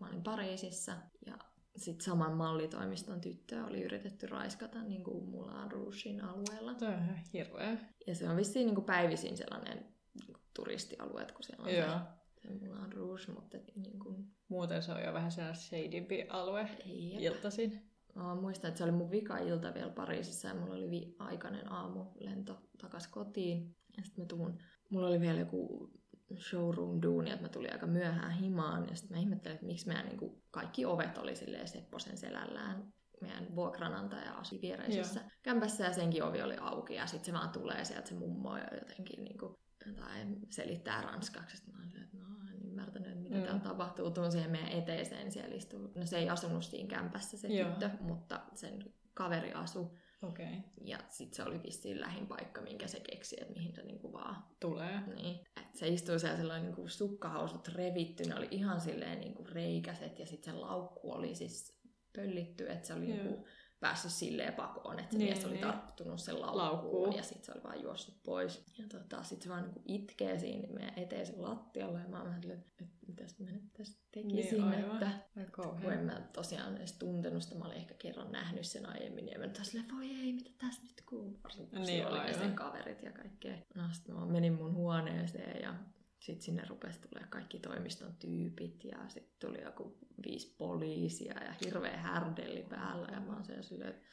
mä 0.00 0.08
olin 0.08 0.22
Pariisissa 0.22 0.92
ja 1.26 1.38
sitten 1.76 2.04
saman 2.04 2.36
mallitoimiston 2.36 3.20
tyttöä 3.20 3.66
oli 3.66 3.82
yritetty 3.82 4.26
raiskata 4.26 4.82
niin 4.82 5.04
kuin 5.04 5.30
Moulin 5.30 5.72
Rougein 5.72 6.24
alueella. 6.24 6.74
Toi 6.74 6.88
on 6.88 6.94
ihan 6.94 7.16
hirveä. 7.32 7.76
Ja 8.06 8.14
se 8.14 8.28
on 8.28 8.36
vissiin 8.36 8.66
niin 8.66 8.74
kuin 8.74 8.84
päivisin 8.84 9.36
sellainen 9.36 9.78
niin 10.14 10.26
kuin 10.26 10.44
turistialue, 10.54 11.26
kun 11.34 11.42
siellä 11.42 11.64
on 11.64 11.74
Joo. 11.74 11.98
se, 12.42 12.58
se 12.58 12.68
Moulin 12.68 12.92
Rouge, 12.92 13.32
mutta 13.34 13.58
niin 13.76 13.98
kuin, 13.98 14.26
Muuten 14.48 14.82
se 14.82 14.92
on 14.92 15.02
jo 15.02 15.12
vähän 15.12 15.32
sellainen 15.32 15.62
shadympi 15.62 16.26
alue 16.28 16.68
ei, 16.86 17.24
iltaisin. 17.24 17.89
Mä 18.14 18.34
muistan, 18.34 18.68
että 18.68 18.78
se 18.78 18.84
oli 18.84 18.92
mun 18.92 19.10
vika 19.10 19.38
ilta 19.38 19.74
vielä 19.74 19.90
Pariisissa 19.90 20.48
ja 20.48 20.54
mulla 20.54 20.74
oli 20.74 20.90
vi- 20.90 21.16
aikainen 21.18 21.72
aamu 21.72 22.04
lento 22.20 22.62
takas 22.80 23.08
kotiin. 23.08 23.76
Ja 23.96 24.02
sitten 24.02 24.24
mä 24.24 24.28
tuun, 24.28 24.58
mulla 24.90 25.06
oli 25.06 25.20
vielä 25.20 25.40
joku 25.40 25.90
showroom 26.38 27.02
duuni, 27.02 27.30
että 27.30 27.42
mä 27.42 27.48
tulin 27.48 27.72
aika 27.72 27.86
myöhään 27.86 28.32
himaan. 28.32 28.88
Ja 28.88 28.96
sitten 28.96 29.16
mä 29.16 29.20
ihmettelin, 29.20 29.54
että 29.54 29.66
miksi 29.66 29.86
meidän 29.86 30.06
niin 30.06 30.42
kaikki 30.50 30.84
ovet 30.84 31.18
oli 31.18 31.36
silleen 31.36 31.68
Sepposen 31.68 32.16
selällään. 32.16 32.92
Meidän 33.20 33.56
vuokranantaja 33.56 34.32
asui 34.32 34.60
viereisessä 34.62 35.20
Joo. 35.20 35.30
kämpässä 35.42 35.84
ja 35.84 35.92
senkin 35.92 36.24
ovi 36.24 36.42
oli 36.42 36.56
auki. 36.60 36.94
Ja 36.94 37.06
sitten 37.06 37.24
se 37.24 37.32
vaan 37.32 37.50
tulee 37.50 37.84
sieltä 37.84 38.08
se 38.08 38.14
mummo 38.14 38.56
ja 38.56 38.66
jotenkin 38.72 39.24
niin 39.24 39.38
kuin, 39.38 39.56
jotain 39.86 40.38
selittää 40.50 41.02
ranskaksi. 41.02 41.56
Sitten 41.56 41.74
mä 41.74 41.80
olin 41.80 42.02
että 42.02 42.16
no 42.16 42.26
en 42.54 42.66
ymmärtänyt, 42.66 43.09
mitä 43.30 43.40
Mm. 43.40 43.44
täällä 43.46 43.60
tapahtuu. 43.60 44.10
Tuun 44.10 44.32
siihen 44.32 44.50
meidän 44.50 44.72
eteiseen, 44.72 45.32
siellä 45.32 45.54
istuu. 45.54 45.92
No 45.94 46.06
se 46.06 46.18
ei 46.18 46.28
asunut 46.30 46.64
siinä 46.64 46.88
kämpässä 46.88 47.38
se 47.38 47.48
Joo. 47.48 47.70
tyttö, 47.70 47.90
mutta 48.00 48.40
sen 48.54 48.84
kaveri 49.14 49.52
asu. 49.52 49.98
Okei, 50.22 50.46
okay. 50.46 50.58
Ja 50.84 50.98
sitten 51.08 51.36
se 51.36 51.42
oli 51.50 51.62
vissiin 51.62 52.00
lähin 52.00 52.26
paikka, 52.26 52.60
minkä 52.60 52.86
se 52.86 53.00
keksi, 53.00 53.36
että 53.40 53.52
mihin 53.54 53.74
se 53.74 53.82
niinku 53.82 54.12
vaan... 54.12 54.36
tulee. 54.60 55.00
Niin. 55.14 55.40
Et 55.56 55.74
se 55.74 55.88
istui 55.88 56.20
siellä 56.20 56.36
sellainen 56.36 56.66
niinku 56.66 56.88
sukkahousut 56.88 57.68
revitty, 57.68 58.22
ne 58.24 58.34
oli 58.36 58.48
ihan 58.50 58.80
silleen 58.80 59.20
niinku 59.20 59.44
reikäset 59.44 60.18
ja 60.18 60.26
sitten 60.26 60.52
se 60.54 60.58
laukku 60.60 61.12
oli 61.12 61.34
siis 61.34 61.80
pöllitty, 62.16 62.70
että 62.70 62.86
se 62.86 62.94
oli 62.94 63.08
Joo. 63.08 63.16
niinku 63.16 63.46
päässyt 63.80 64.10
silleen 64.12 64.52
pakoon, 64.54 64.98
että 64.98 65.12
se 65.12 65.18
Niin, 65.18 65.32
mies 65.32 65.44
oli 65.44 65.52
niin. 65.52 65.62
tarttunut 65.62 66.20
sen 66.20 66.40
laukkuun, 66.40 66.62
Laukkuun. 66.62 67.16
ja 67.16 67.22
sitten 67.22 67.44
se 67.44 67.52
oli 67.52 67.62
vaan 67.62 67.82
juossut 67.82 68.22
pois. 68.22 68.64
Ja 68.78 68.84
tota, 68.88 69.22
sitten 69.22 69.42
se 69.44 69.48
vaan 69.48 69.62
niinku 69.62 69.82
itkee 69.88 70.38
siinä 70.38 70.68
meidän 70.68 70.98
eteisen 70.98 71.42
lattialla 71.42 71.98
ja 72.00 72.08
mä 72.08 72.16
oon 72.16 72.26
vähän 72.26 72.40
että 72.50 72.84
mitäs 73.20 73.38
mä 73.38 73.50
nyt 73.50 73.72
tästä 73.72 74.00
tekisin, 74.12 74.70
Niin, 74.70 74.84
että 74.92 75.20
kun 75.54 75.92
en 75.92 76.04
mä 76.04 76.28
tosiaan 76.32 76.76
edes 76.76 76.92
tuntenut 76.92 77.42
sitä, 77.42 77.54
mä 77.54 77.64
olin 77.64 77.76
ehkä 77.76 77.94
kerran 77.94 78.32
nähnyt 78.32 78.66
sen 78.66 78.86
aiemmin, 78.86 79.28
ja 79.28 79.38
mä 79.38 79.46
nyt 79.46 79.60
silleen, 79.62 79.94
voi 79.94 80.06
ei, 80.06 80.32
mitä 80.32 80.50
tässä 80.58 80.82
nyt 80.82 81.02
kuuluu, 81.06 81.40
varsinkin 81.44 81.70
kun 81.70 81.86
Niin, 81.86 82.04
niin, 82.04 82.06
oli 82.06 82.34
sen 82.34 82.54
kaverit 82.54 83.02
ja 83.02 83.12
kaikkea. 83.12 83.56
No 83.74 83.82
sitten 83.92 84.14
mä 84.14 84.26
menin 84.26 84.52
mun 84.52 84.74
huoneeseen, 84.74 85.62
ja 85.62 85.74
sitten 86.18 86.44
sinne 86.44 86.64
rupesi 86.68 87.00
tulee 87.00 87.26
kaikki 87.30 87.58
toimiston 87.58 88.14
tyypit, 88.18 88.84
ja 88.84 89.08
sitten 89.08 89.48
tuli 89.48 89.62
joku 89.62 89.98
viisi 90.26 90.54
poliisia, 90.58 91.44
ja 91.44 91.54
hirveä 91.64 91.96
härdelli 91.96 92.62
päällä, 92.62 93.08
ja 93.12 93.20
mä 93.20 93.32
oon 93.32 93.44
siellä 93.44 93.62
silleen, 93.62 93.90
että 93.90 94.06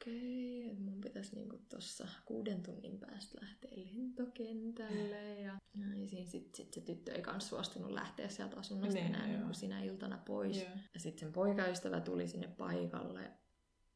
okei, 0.00 0.70
että 0.70 0.82
mun 0.82 1.00
pitäisi 1.00 1.34
niinku 1.34 1.58
tossa 1.68 2.08
kuuden 2.24 2.62
tunnin 2.62 2.98
päästä 2.98 3.38
lähteä 3.40 3.70
lentokentälle. 3.74 5.40
Ja, 5.40 5.58
ja 5.80 5.86
niin 5.94 6.08
siinä 6.08 6.30
sit, 6.30 6.54
sit 6.54 6.72
se 6.72 6.80
tyttö 6.80 7.12
ei 7.12 7.22
kans 7.22 7.48
suostunut 7.48 7.90
lähteä 7.90 8.28
sieltä 8.28 8.56
asunnosta 8.56 8.94
Niin, 8.94 9.06
enää 9.06 9.26
niin 9.26 9.54
sinä 9.54 9.82
iltana 9.82 10.18
pois. 10.26 10.56
Joo. 10.56 10.68
Ja 10.94 11.00
sitten 11.00 11.20
sen 11.20 11.32
poikaystävä 11.32 12.00
tuli 12.00 12.28
sinne 12.28 12.48
paikalle 12.48 13.30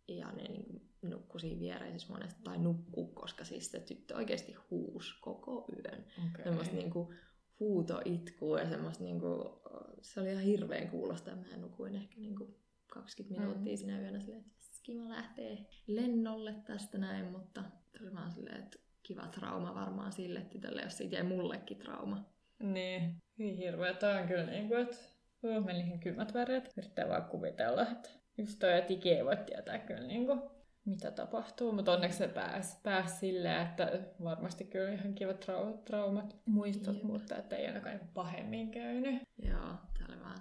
ja 0.08 0.32
ne 0.32 0.42
niin 0.42 0.90
nukkui 1.02 1.40
siinä 1.40 1.60
viereisessä 1.60 2.08
huoneessa, 2.08 2.38
tai 2.44 2.58
nukkuu, 2.58 3.06
koska 3.06 3.44
siis 3.44 3.70
se 3.70 3.80
tyttö 3.80 4.16
oikeasti 4.16 4.54
huusi 4.70 5.14
koko 5.20 5.68
yön. 5.76 6.04
Okei. 6.30 6.44
Semmoista 6.44 6.74
niinku 6.76 7.14
huutoitkua 7.60 8.60
ja 8.60 8.68
semmoista 8.68 9.04
niinku, 9.04 9.60
se 10.00 10.20
oli 10.20 10.30
ihan 10.30 10.42
hirveän 10.44 10.88
kuulosta. 10.88 11.30
ja 11.30 11.36
Mä 11.36 11.56
nukuin 11.56 11.94
ehkä 11.94 12.20
niinku 12.20 12.54
20 12.86 13.40
minuuttia 13.40 13.72
Mm. 13.72 13.76
sinä 13.76 14.00
yönä 14.00 14.20
silleen, 14.20 14.44
että 14.46 14.61
kiva 14.82 15.08
lähtee 15.08 15.58
lennolle 15.86 16.54
tästä 16.64 16.98
näin, 16.98 17.24
mutta 17.24 17.64
oli 18.00 18.14
vaan 18.14 18.32
silleen, 18.32 18.58
että 18.58 18.78
kiva 19.02 19.26
trauma 19.26 19.74
varmaan 19.74 20.12
sille 20.12 20.40
tytölle, 20.40 20.82
jos 20.82 20.98
siitä 20.98 21.14
jäi 21.14 21.22
mullekin 21.22 21.78
trauma. 21.78 22.24
Niin, 22.58 23.16
hyvin 23.38 23.56
hirveä. 23.56 23.94
Toi 23.94 24.20
on 24.20 24.28
kyllä 24.28 24.46
niin 24.46 24.68
kuin, 24.68 24.80
että 24.80 24.96
uh, 25.42 25.64
meni 25.64 25.80
ihan 25.80 26.00
kylmät 26.00 26.34
väreet. 26.34 26.72
Yrittää 26.76 27.08
vaan 27.08 27.24
kuvitella, 27.24 27.82
että 27.82 28.10
just 28.38 28.58
toi, 28.58 28.78
että 28.78 28.92
ikinä 28.92 29.16
ei 29.16 29.24
voi 29.24 29.36
tietää 29.36 29.78
kyllä 29.78 30.06
niin 30.06 30.26
kuin, 30.26 30.42
mitä 30.84 31.10
tapahtuu. 31.10 31.72
Mutta 31.72 31.92
onneksi 31.92 32.18
se 32.18 32.28
pääsi 32.28 32.76
pääs 32.82 33.20
silleen, 33.20 33.62
että 33.62 34.00
varmasti 34.24 34.64
kyllä 34.64 34.92
ihan 34.92 35.14
kivat 35.14 35.44
trau- 35.44 35.82
traumat 35.84 36.36
muistot, 36.46 36.94
Jep. 36.94 37.04
mutta 37.04 37.36
että 37.36 37.56
ei 37.56 37.66
ainakaan 37.66 37.96
niin 37.96 38.08
pahemmin 38.14 38.70
käynyt. 38.70 39.22
Joo, 39.38 39.60
tää 39.98 40.06
oli 40.08 40.20
vaan 40.20 40.40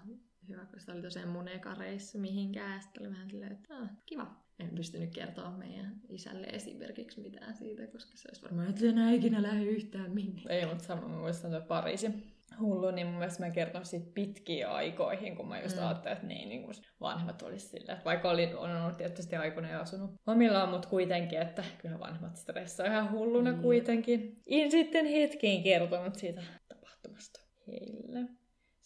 hyvä, 0.49 0.65
kun 0.65 0.79
se 0.79 0.91
oli 0.91 1.01
tosiaan 1.01 1.29
mun 1.29 1.47
eka 1.47 1.73
reissu 1.73 2.17
mihinkään. 2.17 2.73
Ja 2.75 2.81
sitten 2.81 3.03
oli 3.03 3.11
vähän 3.11 3.29
silleen, 3.29 3.51
että 3.51 3.75
ah, 3.75 3.89
kiva. 4.05 4.41
En 4.59 4.69
pystynyt 4.75 5.13
kertoa 5.13 5.51
meidän 5.51 5.95
isälle 6.09 6.47
esimerkiksi 6.47 7.21
mitään 7.21 7.55
siitä, 7.55 7.87
koska 7.87 8.11
se 8.15 8.27
olisi 8.29 8.43
varmaan, 8.43 8.69
että 8.69 8.85
enää 8.85 9.11
ikinä 9.11 9.41
lähde 9.41 9.63
yhtään 9.63 10.11
minne. 10.11 10.41
Ei, 10.49 10.65
mutta 10.65 10.83
sama, 10.83 11.07
mä 11.07 11.17
muistan 11.17 11.51
tuo 11.51 11.61
Pariisi 11.61 12.07
hullu, 12.59 12.91
niin 12.91 13.07
mun 13.07 13.17
mielestä 13.17 13.45
mä 13.45 13.51
kerton 13.51 13.85
siitä 13.85 14.11
pitkiin 14.13 14.67
aikoihin, 14.67 15.35
kun 15.35 15.47
mä 15.47 15.61
just 15.61 15.75
Mm. 15.75 15.81
mm. 15.81 15.87
ajattelin, 15.87 16.15
että 16.15 16.27
niin, 16.27 16.49
niin 16.49 16.63
kun 16.63 16.73
vanhemmat 17.01 17.41
olisi 17.41 17.67
sillä, 17.67 17.93
että 17.93 18.05
vaikka 18.05 18.29
oli, 18.29 18.53
on 18.53 18.81
ollut 18.81 18.97
tietysti 18.97 19.35
aikoina 19.35 19.69
ja 19.69 19.81
asunut 19.81 20.11
omillaan, 20.27 20.69
mutta 20.69 20.87
kuitenkin, 20.89 21.41
että 21.41 21.63
kyllä 21.81 21.99
vanhemmat 21.99 22.35
stressaa 22.35 22.85
ihan 22.85 23.11
hulluna 23.11 23.49
Jep. 23.49 23.61
kuitenkin. 23.61 24.41
En 24.47 24.71
sitten 24.71 25.05
hetkiin 25.05 25.63
kertonut 25.63 26.15
siitä 26.15 26.43
tapahtumasta 26.67 27.39
heille. 27.67 28.19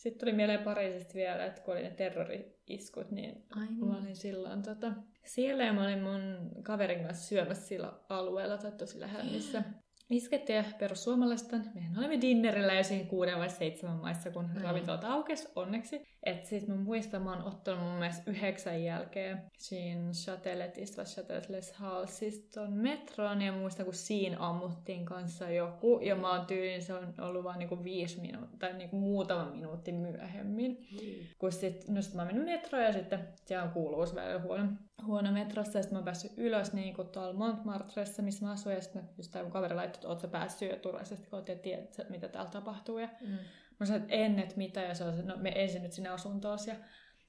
Sitten 0.06 0.20
tuli 0.20 0.34
mieleen 0.34 0.64
Pariisista 0.64 1.14
vielä, 1.14 1.46
että 1.46 1.62
kun 1.62 1.74
oli 1.74 1.84
ne 1.84 1.90
terrori-iskut, 1.90 3.12
niin 3.12 3.44
Ai 3.56 3.66
Mä 3.66 3.70
niin. 3.70 3.84
olin 3.84 4.16
silloin 4.16 4.62
tota, 4.62 4.92
siellä 5.24 5.64
ja 5.64 5.74
mä 5.74 5.84
olin 5.84 6.04
mun 6.04 6.50
kaverin 6.64 7.04
kanssa 7.06 7.28
syömässä 7.28 7.68
sillä 7.68 7.94
alueella 8.10 8.58
tai 8.58 8.72
tosi 8.72 9.00
lähellä, 9.00 9.32
missä 9.32 9.64
iskettiin 10.10 10.58
ja 10.58 10.64
perussuomalaista. 10.80 11.58
Mehän 11.76 11.98
olimme 11.98 12.22
dinnerillä 12.22 12.74
jo 12.74 12.84
siinä 12.84 13.10
kuuden 13.10 13.40
vai 13.40 13.50
seitsemän 13.50 13.98
maissa, 13.98 14.32
kun 14.32 14.50
ravintolat 14.62 15.04
aukesi 15.04 15.48
onneksi. 15.56 16.02
Et 16.26 16.46
sit 16.46 16.68
mä 16.68 16.76
muistan, 16.76 17.22
mä 17.22 17.34
oon 17.34 17.44
ottanut 17.44 17.84
mun 17.84 18.00
mielestä 18.00 18.32
yhdeksän 18.32 18.84
jälkeen 18.84 19.42
siinä 19.58 20.12
Chateletista 20.12 20.98
vai 20.98 21.06
Chatelet 21.06 21.72
Hallsista 21.72 22.60
ton 22.62 22.74
metroon. 22.74 23.42
Ja 23.42 23.52
mä 23.52 23.58
muistan, 23.58 23.86
kun 23.86 23.94
siinä 23.94 24.38
ammuttiin 24.40 25.06
kanssa 25.06 25.50
joku. 25.50 26.00
Ja 26.02 26.16
mä 26.16 26.32
oon 26.32 26.46
tyyliin, 26.46 26.82
se 26.82 26.94
on 26.94 27.14
ollut 27.22 27.44
vaan 27.44 27.60
niinku 27.60 27.84
viisi 27.84 28.22
minuuttia, 28.22 28.60
tai 28.60 28.74
niinku 28.74 28.96
muutama 28.96 29.52
minuutti 29.52 29.92
myöhemmin. 29.92 30.88
Kun 31.40 31.52
sit, 31.52 31.88
no 31.88 32.02
sit 32.02 32.14
mä 32.14 32.26
menin 32.26 32.46
metroon 32.46 32.86
ja 32.86 32.94
sitten 32.94 33.28
siellä 33.46 33.66
on 33.66 33.72
kuuluvuus 33.72 34.16
välillä 34.16 34.40
huono, 34.42 34.68
huono 35.06 35.32
metrossa. 35.32 35.78
Ja 35.78 35.84
sitten 35.84 35.96
mä 35.96 36.00
oon 36.00 36.06
päässyt 36.06 36.32
ylös 36.38 36.74
niin 36.74 36.96
kuin 36.96 37.08
tuolla 37.08 37.34
Montmartressa, 37.34 38.22
missä 38.22 38.46
mä 38.46 38.52
asuin. 38.52 38.76
Ja 38.76 38.82
sitten 38.82 39.10
just 39.18 39.32
tää 39.32 39.44
mun 39.44 39.52
kaveri 39.52 39.76
laittoi, 39.76 39.98
että 39.98 40.08
oot 40.08 40.20
sä 40.20 40.28
päässyt 40.28 40.72
jo 40.72 40.78
turvallisesti 40.78 41.30
kotiin 41.30 41.58
ja 41.58 41.62
tiedät, 41.62 42.10
mitä 42.10 42.28
täällä 42.28 42.52
tapahtuu. 42.52 42.98
Ja 42.98 43.10
Mm. 43.22 43.38
Mä 43.80 43.86
sanoin, 43.86 44.04
että 44.04 44.16
en, 44.16 44.40
että 44.40 44.58
mitä. 44.58 44.82
Ja 44.82 44.94
se 44.94 45.04
on, 45.04 45.28
no 45.28 45.38
me 45.38 45.52
ensin 45.56 45.84
nyt 45.84 45.94
sinne 45.94 46.10
asuntoon. 46.10 46.58
Ja 46.68 46.76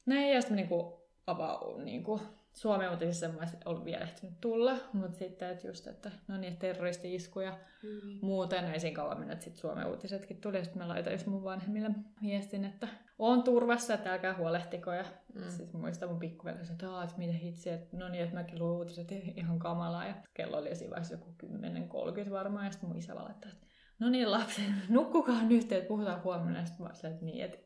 näin, 0.07 0.35
ja 0.35 0.41
sitten 0.41 0.57
niinku 0.57 1.07
avaun 1.27 1.85
niinku 1.85 2.21
Suomen 2.57 2.91
uutisissa 2.91 3.29
mä 3.29 3.47
ollut 3.65 3.85
vielä 3.85 4.05
ehtinyt 4.05 4.41
tulla, 4.41 4.77
mutta 4.93 5.19
sitten, 5.19 5.51
että 5.51 5.67
just, 5.67 5.87
että 5.87 6.11
no 6.29 6.37
niin, 6.37 6.57
terroristi-iskuja 6.57 7.59
mm. 7.83 8.19
muuten, 8.23 8.65
ei 8.65 8.81
siinä 8.81 8.97
kauan 8.97 9.19
mennä, 9.19 9.33
että 9.33 9.45
sitten 9.45 9.61
Suomen 9.61 9.87
uutisetkin 9.87 10.41
tuli, 10.41 10.65
sitten 10.65 10.83
mä 10.83 10.89
laitoin 10.89 11.15
just 11.15 11.27
mun 11.27 11.45
vanhemmille 11.45 11.91
viestin, 12.23 12.65
että 12.65 12.89
on 13.19 13.43
turvassa, 13.43 13.95
että 13.95 14.13
älkää 14.13 14.37
huolehtiko, 14.37 14.93
ja 14.93 15.05
mm. 15.35 15.49
sitten 15.49 15.81
muistan 15.81 16.09
mun 16.09 16.19
pikkuveli, 16.19 16.57
että, 16.57 16.73
että 17.05 17.19
mitä 17.19 17.33
hitsi, 17.33 17.71
että 17.71 17.97
no 17.97 18.09
niin, 18.09 18.25
että 18.25 18.37
mäkin 18.37 18.59
luin 18.59 18.77
uutiset 18.77 19.13
ihan 19.13 19.59
kamalaa, 19.59 20.07
ja 20.07 20.15
kello 20.35 20.57
oli 20.57 20.77
siinä 20.77 20.91
vaiheessa 20.91 21.15
joku 21.15 21.35
10.30 22.25 22.31
varmaan, 22.31 22.65
ja 22.65 22.71
sitten 22.71 22.89
mun 22.89 22.99
isä 22.99 23.15
valittaa, 23.15 23.51
että 23.53 23.67
no 23.99 24.09
niin 24.09 24.31
lapset, 24.31 24.65
nukkukaa 24.89 25.43
nyt, 25.43 25.73
että 25.73 25.89
puhutaan 25.89 26.23
huomenna, 26.25 26.67
sitten 26.67 26.87
mä 26.87 26.95
sanoin, 26.95 27.15
että 27.15 27.25
niin, 27.25 27.45
että 27.45 27.59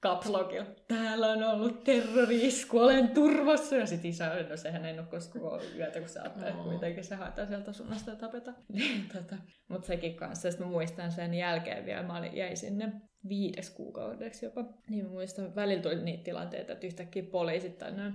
kapslogilla. 0.00 0.66
Täällä 0.88 1.26
on 1.26 1.42
ollut 1.42 1.84
terrori-isku, 1.84 2.78
olen 2.78 3.08
turvassa. 3.08 3.76
Ja 3.76 3.86
sitten 3.86 4.10
isä, 4.10 4.46
no 4.48 4.56
sehän 4.56 4.84
ei 4.84 4.96
nukkuisi 4.96 5.30
koko 5.30 5.60
yötä, 5.76 6.00
kun 6.00 6.08
se 6.08 6.20
ajattelee, 6.20 6.50
että 6.50 6.62
kuitenkin 6.62 7.04
se 7.04 7.14
haetaan 7.14 7.48
sieltä 7.48 7.70
asunnosta 7.70 8.10
ja 8.10 8.16
tapeta. 8.16 8.52
Niin, 8.72 9.08
tota. 9.12 9.36
Mutta 9.68 9.86
sekin 9.86 10.14
kanssa. 10.14 10.50
Sitten 10.50 10.66
mä 10.66 10.72
muistan 10.72 11.12
sen 11.12 11.34
jälkeen 11.34 11.86
vielä, 11.86 12.02
mä 12.02 12.18
olin, 12.18 12.36
jäi 12.36 12.56
sinne 12.56 12.92
viides 13.28 13.70
kuukaudeksi 13.70 14.46
jopa. 14.46 14.64
Niin 14.90 15.04
mä 15.04 15.10
muistan, 15.10 15.54
välillä 15.54 15.82
tuli 15.82 16.02
niitä 16.02 16.24
tilanteita, 16.24 16.72
että 16.72 16.86
yhtäkkiä 16.86 17.22
poliisit 17.22 17.78
tai 17.78 17.92
noin 17.92 18.14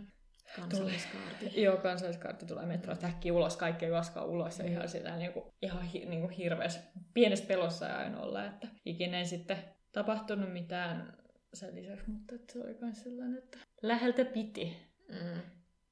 Kansalliskaarti. 0.55 1.61
Joo, 1.61 1.77
kansalliskaarti 1.77 2.45
tulee 2.45 2.65
metrosta 2.65 3.07
äkkiä 3.07 3.33
ulos, 3.33 3.57
kaikki 3.57 3.85
juoskaa 3.85 4.25
ulos 4.25 4.59
ja 4.59 4.65
mm. 4.65 4.71
ihan, 4.71 4.89
sitä, 4.89 5.15
niin 5.17 5.33
kuin, 5.33 5.45
ihan 5.61 5.81
hi, 5.85 6.05
niin 6.05 6.21
kuin 6.21 6.31
hirveässä, 6.31 6.79
pienessä 7.13 7.45
pelossa 7.45 7.97
aina 7.97 8.21
olla, 8.21 8.45
että 8.45 8.67
ikinä 8.85 9.17
ei 9.17 9.25
sitten 9.25 9.57
tapahtunut 9.91 10.53
mitään 10.53 11.17
sen 11.53 11.75
lisäksi, 11.75 12.09
mutta 12.09 12.35
se 12.53 12.59
oli 12.59 12.77
myös 12.81 13.03
sellainen, 13.03 13.37
että 13.37 13.57
läheltä 13.81 14.25
piti 14.25 14.77
mm. 15.09 15.41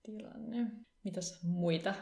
tilanne. 0.04 0.68
Mitäs 1.04 1.44
muita 1.44 1.94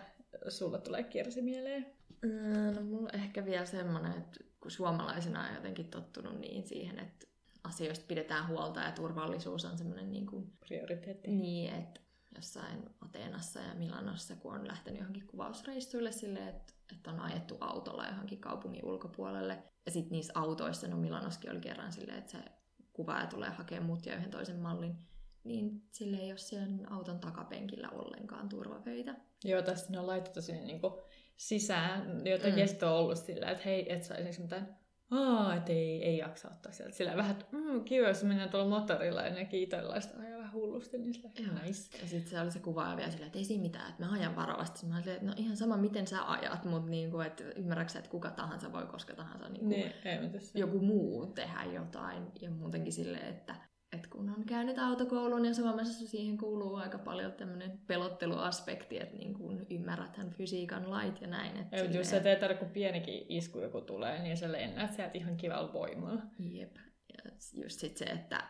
sulla 0.48 0.78
tulee 0.78 1.04
kiersi 1.04 1.41
mieleen? 1.41 1.86
Mm, 2.22 2.76
no 2.76 2.82
mulla 2.82 3.10
ehkä 3.13 3.46
vielä 3.46 3.65
semmoinen, 3.65 4.12
että 4.12 4.39
kun 4.62 4.72
suomalaisena 4.72 5.48
on 5.48 5.56
jotenkin 5.56 5.88
tottunut 5.88 6.39
niin 6.39 6.67
siihen, 6.67 7.00
että 7.00 7.28
asioista 7.63 8.06
pidetään 8.08 8.48
huolta 8.48 8.80
ja 8.80 8.91
turvallisuus 8.91 9.65
on 9.65 9.78
semmoinen 9.78 10.12
niin 10.12 10.26
kuin, 10.26 10.52
prioriteetti. 10.67 11.32
Niin, 11.32 11.74
että 11.74 12.02
jossain 12.38 12.89
Ateenassa 13.02 13.60
ja 13.60 13.76
Milanossa, 13.76 14.36
kun 14.36 14.54
on 14.54 14.67
lähtenyt 14.67 15.00
johonkin 15.00 15.28
kuvausreissuille 15.28 16.12
silleen, 16.12 16.47
että, 16.47 16.73
että 16.95 17.12
on 17.12 17.19
ajettu 17.19 17.58
autolla 17.60 18.08
johonkin 18.08 18.41
kaupungin 18.41 18.86
ulkopuolelle. 18.86 19.63
Ja 19.86 19.91
sitten 19.91 20.12
niissä 20.12 20.34
autoissa, 20.36 20.88
no 20.88 20.97
Milanoskin 20.97 21.52
oli 21.52 21.60
kerran 21.60 21.91
silleen, 21.91 22.17
että 22.17 22.32
se 22.32 22.38
kuvaaja 22.93 23.28
tulee 23.28 23.50
hakemaan 23.50 23.86
mut 23.86 24.06
ja 24.06 24.15
yhden 24.15 24.32
toisen 24.32 24.60
mallin, 24.60 24.95
niin 25.43 25.84
sille 25.91 26.17
ei 26.17 26.32
ole 26.32 26.38
sen 26.38 26.91
auton 26.91 27.19
takapenkillä 27.19 27.89
ollenkaan 27.89 28.50
turvavöitä. 28.50 29.15
Joo, 29.43 29.62
tästä 29.62 29.91
ne 29.91 30.00
on 30.00 30.08
laitettu 30.08 30.41
sinne 30.41 30.62
niin 30.62 30.82
sisään, 31.38 32.28
jotenkin 32.28 32.65
mm. 32.65 32.88
on 32.88 32.93
ollut 32.93 33.17
sillä, 33.17 33.52
että 33.52 33.63
hei, 33.63 33.93
et 33.93 34.04
saisi 34.04 34.41
mitään 34.41 34.78
Aa, 35.12 35.56
et 35.56 35.69
ei, 35.69 36.06
ei 36.06 36.17
jaksa 36.17 36.47
ottaa 36.47 36.71
sieltä. 36.71 36.95
Sillä 36.95 37.17
vähän, 37.17 37.32
että 37.32 37.45
mm, 37.52 37.84
kiva, 37.84 38.08
jos 38.08 38.23
mennään 38.23 38.50
tuolla 38.50 38.69
motorilla 38.69 39.21
ja 39.21 39.34
ne 39.34 39.45
kiitoillaista 39.45 40.19
ajaa 40.19 40.37
hullusti, 40.58 41.13
sillä 41.13 41.30
Joo. 41.39 41.63
nice. 41.63 41.98
Ja 42.02 42.08
sitten 42.08 42.32
se 42.32 42.41
oli 42.41 42.52
se 42.52 42.60
kuvaaja 42.60 42.98
vielä 42.98 43.12
silleen, 43.12 43.28
että 43.28 43.39
ei 43.39 43.46
siinä 43.46 43.62
mitään, 43.62 43.89
että 43.89 44.06
mä 44.06 44.12
ajan 44.12 44.36
varovasti. 44.36 44.86
Mä 44.86 44.98
olin, 44.98 45.10
että 45.10 45.26
no 45.26 45.34
ihan 45.38 45.58
sama 45.58 45.78
miten 45.78 46.08
sä 46.08 46.32
ajat, 46.32 46.65
mutta 46.65 46.89
niin 46.89 47.12
kuin, 47.12 47.28
että 47.28 47.43
ymmärrätkö 47.56 47.98
että 47.98 48.10
kuka 48.10 48.32
tahansa 48.32 48.72
voi 48.72 48.86
koska 48.86 49.15
tahansa 49.15 49.50
niin 49.50 49.60
kuin, 49.60 49.70
niin, 49.70 49.93
ei, 50.06 50.20
joku 50.54 50.80
muu 50.80 51.26
tehdä 51.26 51.63
jotain. 51.63 52.24
Ja 52.41 52.50
muutenkin 52.50 52.93
silleen, 52.93 53.28
että 53.28 53.56
et 53.91 54.08
kun 54.08 54.30
on 54.30 54.46
käynyt 54.46 54.80
autokouluun 54.80 55.46
ja 55.46 55.54
Suomessa 55.54 56.08
siihen 56.08 56.38
kuuluu 56.38 56.76
aika 56.76 56.98
paljon 56.98 57.32
tämmöinen 57.32 57.80
pelotteluaspekti, 57.88 59.00
että 59.00 59.17
niin 59.17 59.34
kun 59.34 59.65
ymmärräthän 59.70 60.30
fysiikan 60.30 60.91
lait 60.91 61.22
ja 61.22 61.28
näin. 61.28 61.58
Että 61.58 61.78
silleen... 61.78 61.98
Jos 61.98 62.10
sä 62.10 62.20
teet 62.20 62.60
kun 62.60 62.70
pienikin 62.70 63.26
isku 63.30 63.60
joku 63.60 63.82
tulee, 63.82 64.24
niin 64.24 64.38
sä 64.38 64.52
lennät 64.52 64.93
sieltä 64.93 65.17
ihan 65.17 65.38
kivalla 65.38 65.74
voimalla. 65.74 66.22
Jep. 66.39 66.76
Ja 67.10 67.32
just 67.54 67.80
sit 67.80 67.98
se, 67.98 68.06
että 68.06 68.43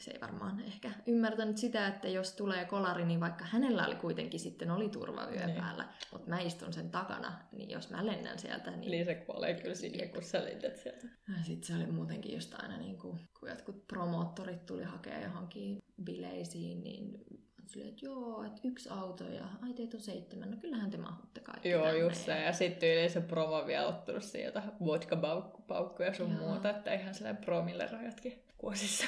se 0.00 0.10
ei 0.10 0.20
varmaan 0.20 0.60
ehkä 0.60 0.90
ymmärtänyt 1.06 1.58
sitä, 1.58 1.86
että 1.86 2.08
jos 2.08 2.32
tulee 2.32 2.64
kolari, 2.64 3.04
niin 3.04 3.20
vaikka 3.20 3.44
hänellä 3.44 3.86
oli 3.86 3.94
kuitenkin 3.94 4.40
sitten 4.40 4.70
oli 4.70 4.88
turvavyö 4.88 5.46
niin. 5.46 5.56
päällä, 5.56 5.88
mutta 6.12 6.30
mä 6.30 6.40
istun 6.40 6.72
sen 6.72 6.90
takana, 6.90 7.32
niin 7.52 7.70
jos 7.70 7.90
mä 7.90 8.06
lennän 8.06 8.38
sieltä, 8.38 8.70
niin... 8.70 8.90
Niin 8.90 9.04
se 9.04 9.14
kuolee 9.14 9.54
kyllä 9.54 9.74
sinne, 9.74 10.06
kun 10.06 10.22
sä 10.22 10.44
lennät 10.44 10.76
sieltä. 10.76 11.06
Sitten 11.42 11.66
se 11.66 11.74
oli 11.74 11.92
muutenkin 11.92 12.34
just 12.34 12.54
aina 12.54 12.76
niin 12.76 12.98
kuin, 12.98 13.18
kun 13.40 13.48
jotkut 13.48 13.86
promoottorit 13.86 14.66
tuli 14.66 14.82
hakea 14.82 15.20
johonkin 15.20 15.82
bileisiin, 16.04 16.84
niin 16.84 17.24
Silleen, 17.66 17.90
että 17.90 18.06
joo, 18.06 18.44
että 18.44 18.60
yksi 18.64 18.88
auto 18.88 19.24
ja 19.24 19.44
ai 19.62 19.74
teitä 19.74 19.96
on 19.96 20.00
seitsemän, 20.00 20.50
no 20.50 20.56
kyllähän 20.56 20.90
te 20.90 20.96
mahutte 20.96 21.40
kaikki 21.40 21.68
Joo, 21.68 21.84
tänne. 21.84 21.98
just 21.98 22.16
se. 22.16 22.40
Ja 22.40 22.52
sitten 22.52 22.98
yli 22.98 23.08
se 23.08 23.20
promo 23.20 23.66
vielä 23.66 23.86
ottanut 23.86 24.22
sieltä 24.22 24.62
vodka-paukkuja 24.84 26.14
sun 26.14 26.32
joo. 26.32 26.48
muuta, 26.48 26.70
että 26.70 26.94
ihan 26.94 27.14
sellainen 27.14 27.44
promille 27.44 27.86
rajatkin 27.86 28.42
kuosissa. 28.58 29.04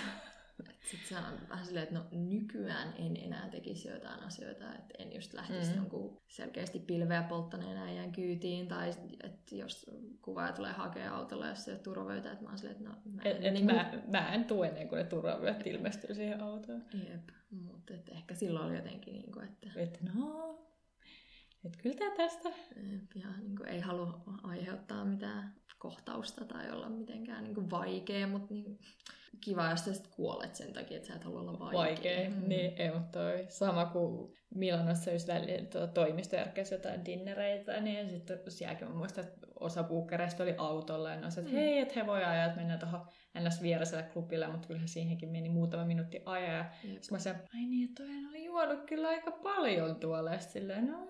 Sitten 0.65 1.09
se 1.09 1.17
on 1.17 1.49
vähän 1.49 1.67
silleen, 1.67 1.83
että 1.83 1.99
no 1.99 2.05
nykyään 2.13 2.95
en 2.99 3.17
enää 3.17 3.49
tekisi 3.49 3.89
jotain 3.89 4.21
asioita, 4.23 4.75
että 4.75 4.95
en 4.99 5.15
just 5.15 5.35
lähtisi 5.35 5.71
mm. 5.71 5.77
jonkun 5.77 6.17
selkeästi 6.29 6.79
pilveä 6.79 7.23
polttaneen 7.23 7.77
äijän 7.77 8.13
kyytiin, 8.13 8.69
tai 8.69 8.91
että 9.25 9.55
jos 9.55 9.91
kuvaaja 10.23 10.53
tulee 10.53 10.73
hakea 10.73 11.15
autolla, 11.15 11.49
jos 11.49 11.65
se 11.65 11.71
ei 11.71 11.75
ole 11.75 11.83
turvavöitä, 11.83 12.33
että 12.33 12.45
mä 12.45 12.51
oon 12.51 12.59
silleen, 12.59 12.77
että 12.77 12.91
no 12.91 12.97
mä 13.05 13.23
en, 13.23 13.43
et, 13.43 13.53
niin 13.53 13.67
mä, 13.67 13.85
kuin... 13.85 14.11
mä 14.11 14.35
en 14.35 14.45
tue 14.45 14.69
ennen 14.69 14.89
kuin 14.89 14.99
ne 14.99 15.05
turvavyöt 15.05 15.67
ilmestyy 15.67 16.15
siihen 16.15 16.41
autoon. 16.41 16.85
Jep, 16.95 17.29
mutta 17.51 17.95
ehkä 18.11 18.35
silloin 18.35 18.67
oli 18.67 18.77
jotenkin 18.77 19.15
niin 19.15 19.33
kuin, 19.33 19.45
että... 19.45 19.69
Että 19.77 19.99
no, 20.15 20.59
että 21.65 21.79
kyllä 21.83 21.97
tää 21.97 22.11
tästä. 22.17 22.49
Ja 23.15 23.27
niin 23.39 23.57
kuin 23.57 23.69
ei 23.69 23.81
halua 23.81 24.25
aiheuttaa 24.43 25.05
mitään 25.05 25.55
kohtausta 25.79 26.45
tai 26.45 26.71
olla 26.71 26.89
mitenkään 26.89 27.45
niin 27.45 27.55
kuin 27.55 27.71
vaikea, 27.71 28.27
mutta 28.27 28.55
niin, 28.55 28.79
kiva, 29.41 29.71
jos 29.71 29.85
sä 29.85 29.93
sitten 29.93 30.13
kuolet 30.17 30.55
sen 30.55 30.73
takia, 30.73 30.97
että 30.97 31.09
sä 31.09 31.15
et 31.15 31.25
halua 31.25 31.41
olla 31.41 31.59
vaikea. 31.59 31.79
Vaikea, 31.79 32.31
mm. 32.31 32.49
niin 32.49 32.73
ei, 32.77 32.91
mutta 32.91 33.19
toi 33.19 33.47
sama 33.49 33.87
kuin 33.87 34.33
Milanossa 34.55 35.11
just 35.11 35.29
välillä 35.29 35.67
tuota, 35.67 35.87
toimistojärkeissä 35.87 36.75
jotain 36.75 37.05
dinnereitä, 37.05 37.81
niin 37.81 38.11
sitten 38.11 38.39
sielläkin 38.49 38.89
mä 38.89 38.95
muistan, 38.95 39.25
että 39.25 39.47
osa 39.61 39.83
buukkereista 39.83 40.43
oli 40.43 40.55
autolla 40.59 41.11
ja 41.11 41.21
ne 41.21 41.27
että 41.27 41.41
mm. 41.41 41.49
hei, 41.49 41.79
että 41.79 41.95
he 41.97 42.07
voi 42.07 42.25
ajaa, 42.25 42.45
että 42.45 42.57
mennään 42.57 42.81
tuohon 42.81 43.07
ns. 43.41 43.63
vieraselle 43.63 44.03
klubille, 44.13 44.49
mutta 44.49 44.67
kyllähän 44.67 44.89
siihenkin 44.89 45.29
meni 45.29 45.49
muutama 45.49 45.85
minuutti 45.85 46.23
ajaa. 46.25 46.57
Ja 46.57 46.71
sitten 46.83 47.01
mä 47.11 47.19
sanoin, 47.19 47.43
ai 47.55 47.67
niin, 47.67 47.89
että 47.89 48.03
toi 48.03 48.27
oli 48.29 48.45
juonut 48.45 48.85
kyllä 48.85 49.09
aika 49.09 49.31
paljon 49.31 49.97
tuolla. 49.97 50.33
Ja 50.33 50.39
silleen, 50.39 50.87
no, 50.87 51.09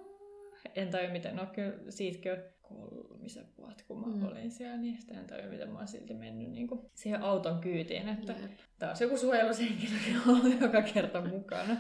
en 0.74 0.90
tajua 0.90 1.12
miten, 1.12 1.36
no 1.36 1.46
kyllä 1.46 1.90
siitäkin 1.90 2.32
kolmisen 2.68 3.46
vuotta, 3.58 3.84
kun 3.88 4.00
mä 4.00 4.06
mm. 4.06 4.26
olin 4.26 4.50
siellä, 4.50 4.76
niin 4.76 5.00
sitä 5.00 5.14
en 5.14 5.26
tajua, 5.26 5.50
miten 5.50 5.70
mä 5.70 5.78
oon 5.78 5.88
silti 5.88 6.14
mennyt 6.14 6.50
niin 6.50 6.68
kuin 6.68 6.80
siihen 6.94 7.22
auton 7.22 7.60
kyytiin, 7.60 8.08
että 8.08 8.32
Jep. 8.32 8.50
taas 8.78 9.00
joku 9.00 9.16
suojelushenkilö 9.16 10.20
on 10.26 10.60
joka 10.60 10.82
kerta 10.82 11.20
mukana 11.20 11.76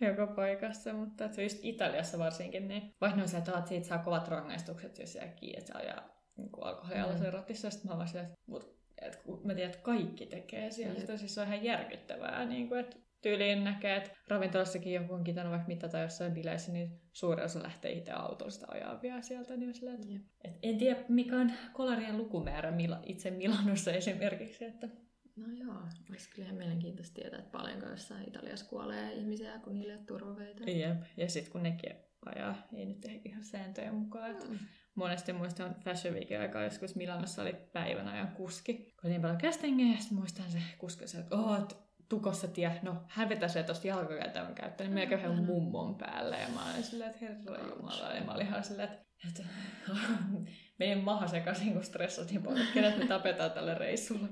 joka 0.00 0.26
paikassa, 0.26 0.92
mutta 0.92 1.24
että 1.24 1.36
se 1.36 1.42
just 1.42 1.58
Italiassa 1.62 2.18
varsinkin, 2.18 2.68
niin 2.68 2.94
vaikka 3.00 3.16
ne 3.16 3.22
on 3.22 3.28
se, 3.28 3.36
että 3.36 3.62
siitä 3.66 3.86
saa 3.86 3.98
kovat 3.98 4.28
rangaistukset, 4.28 4.98
jos 4.98 5.14
jää 5.14 5.28
kiinni, 5.28 5.58
että 5.58 5.72
se 5.72 5.78
ajaa 5.78 6.08
niin 6.36 6.50
alkoholialaisen 6.60 7.26
mm. 7.26 7.32
ratissa, 7.32 7.70
sitten 7.70 7.90
mä 7.90 7.96
vaan 7.96 8.08
silleen, 8.08 8.26
että, 8.26 8.38
mut, 8.46 8.76
kun 9.24 9.40
mä 9.44 9.54
tiedän, 9.54 9.72
että 9.72 9.82
kaikki 9.82 10.26
tekee 10.26 10.70
siellä, 10.70 11.00
sitä 11.00 11.16
siis 11.16 11.38
on 11.38 11.46
ihan 11.46 11.64
järkyttävää, 11.64 12.44
niin 12.44 12.68
kuin, 12.68 12.80
että 12.80 12.96
tyyliin 13.22 13.64
näkee, 13.64 13.96
että 13.96 14.10
ravintolassakin 14.28 14.94
joku 14.94 15.14
on 15.14 15.24
kitanut 15.24 15.50
vaikka 15.50 15.68
mitä 15.68 15.88
tai 15.88 16.02
jossain 16.02 16.32
bileissä, 16.32 16.72
niin 16.72 17.00
suuri 17.12 17.42
osa 17.42 17.62
lähtee 17.62 17.92
itse 17.92 18.12
autosta 18.12 18.66
ajaa 18.68 19.02
vielä 19.02 19.22
sieltä. 19.22 19.56
Niin 19.56 19.74
sillä, 19.74 19.94
että, 19.94 20.06
yep. 20.12 20.22
et 20.44 20.58
en 20.62 20.78
tiedä, 20.78 21.00
mikä 21.08 21.36
on 21.36 21.52
kolarien 21.72 22.18
lukumäärä 22.18 22.70
Mila, 22.70 23.00
itse 23.06 23.30
Milanossa 23.30 23.92
esimerkiksi. 24.02 24.64
Että... 24.64 24.88
No 25.36 25.46
joo, 25.52 25.76
olisi 26.10 26.30
kyllä 26.30 26.46
ihan 26.46 26.58
mielenkiintoista 26.58 27.14
tietää, 27.14 27.38
että 27.38 27.58
paljonko 27.58 27.86
jossain 27.86 28.28
Italiassa 28.28 28.66
kuolee 28.66 29.12
ihmisiä, 29.12 29.58
kun 29.58 29.74
niille 29.74 29.96
on 29.96 30.06
turvaveita. 30.06 30.70
Jep, 30.70 31.02
ja 31.16 31.28
sitten 31.28 31.52
kun 31.52 31.62
nekin 31.62 31.92
ajaa, 32.26 32.68
ei 32.74 32.86
nyt 32.86 33.06
ihan 33.24 33.44
sääntöjen 33.44 33.94
mukaan. 33.94 34.30
Että 34.30 34.46
mm. 34.48 34.58
Monesti 34.94 35.32
muistan 35.32 35.74
Fashion 35.84 36.14
Weekin 36.14 36.40
aikaa, 36.40 36.64
joskus 36.64 36.96
Milanossa 36.96 37.42
oli 37.42 37.54
päivän 37.72 38.08
ajan 38.08 38.28
kuski. 38.28 38.74
Kun 38.74 38.94
oli 39.04 39.10
niin 39.10 39.22
paljon 39.22 39.38
castingia, 39.38 39.94
ja 39.94 40.00
sitten 40.00 40.18
muistan 40.18 40.50
se 40.50 40.58
kuski, 40.78 41.04
että 41.04 41.36
oh, 41.36 41.68
tukossa 42.12 42.48
tie, 42.48 42.80
no 42.82 42.96
hän 43.08 43.28
vetäisi 43.28 43.62
tuosta 43.62 43.86
jalkakäytävän 43.86 44.54
käyttöön, 44.54 44.90
niin 44.90 44.94
melkein 44.94 45.30
mm-hmm. 45.30 45.46
mummon 45.46 45.94
päälle. 45.94 46.38
Ja 46.38 46.48
mä 46.48 46.70
olin 46.70 46.82
silleen, 46.82 47.10
että 47.10 47.26
herra 47.26 47.68
jumala. 47.68 48.14
Ja 48.14 48.24
mä 48.24 48.32
olin 48.32 48.46
ihan 48.46 48.64
silleen, 48.64 48.88
että, 48.88 49.04
että 49.28 49.42
meidän 50.78 50.98
maha 50.98 51.26
sekaisin, 51.26 51.72
kun 51.72 51.84
stressatiin 51.84 52.42
paljon, 52.42 52.66
kenet 52.74 52.98
me 52.98 53.06
tapetaan 53.06 53.50
tälle 53.50 53.74
reissulle. 53.74 54.28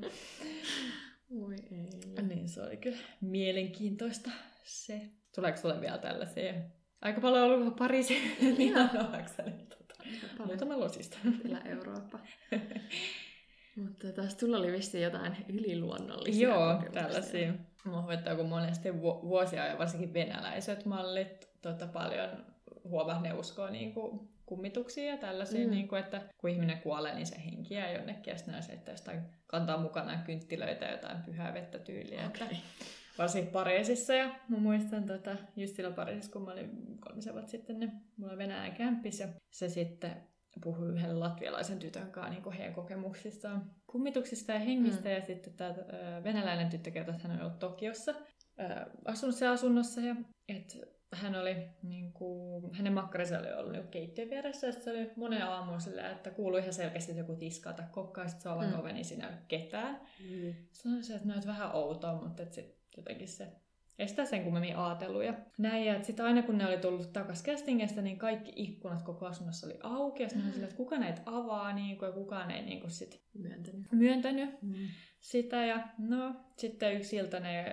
Voi 1.31 1.57
ei. 1.73 2.23
Niin 2.23 2.49
se 2.49 2.63
oli 2.63 2.77
kyllä 2.77 2.99
mielenkiintoista 3.21 4.31
se. 4.65 5.01
Tuleeko 5.35 5.59
sulle 5.59 5.81
vielä 5.81 5.99
tällaisia? 5.99 6.55
Aika 7.03 7.21
paljon 7.21 7.45
ollut 7.45 7.77
Pariisin 7.77 8.23
Milanoakseni. 8.59 9.53
Tota, 9.69 9.95
muutama 10.47 10.81
losista. 10.81 11.19
Etelä-Eurooppa. 11.39 12.19
Mutta 13.77 14.13
taas 14.13 14.35
tulla 14.35 14.59
oli 14.59 14.73
vissiin 14.73 15.03
jotain 15.03 15.37
yliluonnollisia 15.49 16.49
Joo, 16.49 16.83
tällaisia. 16.93 17.53
Mua 17.85 18.03
huvittaa, 18.03 18.37
kun 18.37 18.49
monesti 18.49 19.03
vuosia 19.03 19.67
ja 19.67 19.79
varsinkin 19.79 20.15
venäläiset 20.15 20.85
mallit 20.85 21.51
tota, 21.63 21.87
paljon 21.87 22.29
huomaa, 22.85 23.21
ne 23.21 23.33
uskoo 23.33 23.71
niin 23.71 23.95
kuin 23.95 24.29
kummituksia 24.47 25.05
ja 25.11 25.17
tällaisia, 25.17 25.65
mm. 25.65 25.71
niin 25.71 25.89
kuin, 25.89 26.01
että 26.01 26.23
kun 26.39 26.51
ihminen 26.51 26.79
kuolee, 26.79 27.15
niin 27.15 27.27
se 27.27 27.45
henki 27.45 27.75
jää 27.75 27.93
jonnekin, 27.93 28.31
ja 28.31 28.37
sitten 28.37 28.63
se, 28.63 28.73
että 28.73 28.91
jostain 28.91 29.21
kantaa 29.47 29.79
mukanaan 29.79 30.23
kynttilöitä 30.23 30.85
ja 30.85 30.93
jotain 30.93 31.23
pyhää 31.23 31.55
vettä 31.55 31.79
tyyliä. 31.79 32.27
Okay. 32.27 32.47
Että 32.47 32.57
varsinkin 33.19 33.53
Pariisissa, 33.53 34.15
ja 34.15 34.35
mä 34.49 34.59
muistan 34.59 35.05
tota, 35.05 35.37
just 35.57 35.77
silloin 35.77 35.95
Pariisissa, 35.95 36.33
kun 36.33 36.43
mä 36.43 36.53
olin 36.53 36.99
kolmisen 37.01 37.33
vuotta 37.33 37.51
sitten, 37.51 37.81
niin 37.81 37.93
mulla 38.17 38.33
oli 38.33 38.39
Venäjän 38.39 38.73
kämppis, 38.73 39.21
ja 39.21 39.29
se 39.51 39.69
sitten 39.69 40.17
puhui 40.63 40.89
yhden 40.89 41.21
latvialaisen 41.21 41.79
tytön 41.79 42.11
kanssa 42.11 42.41
niin 42.41 42.53
heidän 42.53 42.75
kokemuksistaan 42.75 43.71
kummituksista 43.87 44.53
ja 44.53 44.59
hengistä, 44.59 45.09
mm. 45.09 45.15
ja 45.15 45.21
sitten 45.21 45.53
tämä 45.53 45.75
venäläinen 46.25 46.69
tyttö 46.69 46.91
kertoi, 46.91 47.15
että 47.15 47.29
hän 47.29 47.37
on 47.37 47.47
ollut 47.47 47.59
Tokiossa, 47.59 48.15
asunut 49.05 49.35
se 49.35 49.49
asunnossa, 49.49 50.01
ja 50.01 50.17
että 50.49 50.77
hän 51.13 51.35
oli, 51.35 51.57
niin 51.83 52.13
kuin, 52.13 52.75
hänen 52.75 52.93
makkarinsa 52.93 53.39
oli 53.39 53.53
ollut 53.53 53.73
niin 53.73 53.89
keittiön 53.89 54.31
vieressä, 54.31 54.67
ja 54.67 54.73
se 54.73 54.91
oli 54.91 55.11
monen 55.17 55.45
aamuun 55.45 55.81
sillä, 55.81 56.11
että 56.11 56.31
kuului 56.31 56.61
ihan 56.61 56.73
selkeästi, 56.73 57.13
että 57.13 57.23
joku 57.23 57.37
tiskaa 57.37 57.73
tai 57.73 57.87
kokkaa, 57.91 58.29
sitten 58.29 58.43
se 58.61 58.67
mm. 58.67 58.81
oven, 58.81 58.95
niin 58.95 59.05
siinä 59.05 59.27
ei 59.27 59.33
ole 59.33 59.43
ketään. 59.49 60.01
Mm. 60.31 60.55
Sanoin 60.73 61.05
se, 61.05 61.15
että 61.15 61.29
näyt 61.29 61.47
vähän 61.47 61.75
outoa, 61.75 62.23
mutta 62.23 62.43
että 62.43 62.55
sit 62.55 62.79
jotenkin 62.97 63.29
se 63.29 63.53
estää 64.01 64.25
sen 64.25 64.45
kummemmin 64.45 64.77
ajatellut. 64.77 65.25
Ja 65.25 65.35
näin, 65.59 65.85
ja 65.85 66.03
sitten 66.03 66.27
aina 66.27 66.43
kun 66.43 66.59
ne 66.59 66.67
oli 66.67 66.79
tullut 66.79 67.13
takaisin 67.13 67.47
castingista, 67.47 68.03
niin 68.03 68.19
kaikki 68.19 68.53
ikkunat 68.57 69.03
koko 69.03 69.27
asunnossa 69.27 69.67
oli 69.67 69.79
auki, 69.83 70.23
ja 70.23 70.29
sitten 70.29 70.47
mm. 70.47 70.53
sillä, 70.53 70.65
että 70.65 70.77
kuka 70.77 70.99
näitä 70.99 71.23
avaa, 71.27 71.73
niin 71.73 71.99
kuin, 71.99 72.07
ja 72.07 72.13
kukaan 72.13 72.51
ei 72.51 72.63
niin 72.63 72.81
kuin, 72.81 72.91
sit 72.91 73.23
myöntänyt, 73.35 73.93
myöntänyt 73.93 74.63
mm. 74.63 74.75
sitä. 75.21 75.65
Ja 75.65 75.89
no, 75.99 76.35
sitten 76.57 76.97
yksi 76.97 77.17
ilta 77.17 77.41
ne 77.41 77.65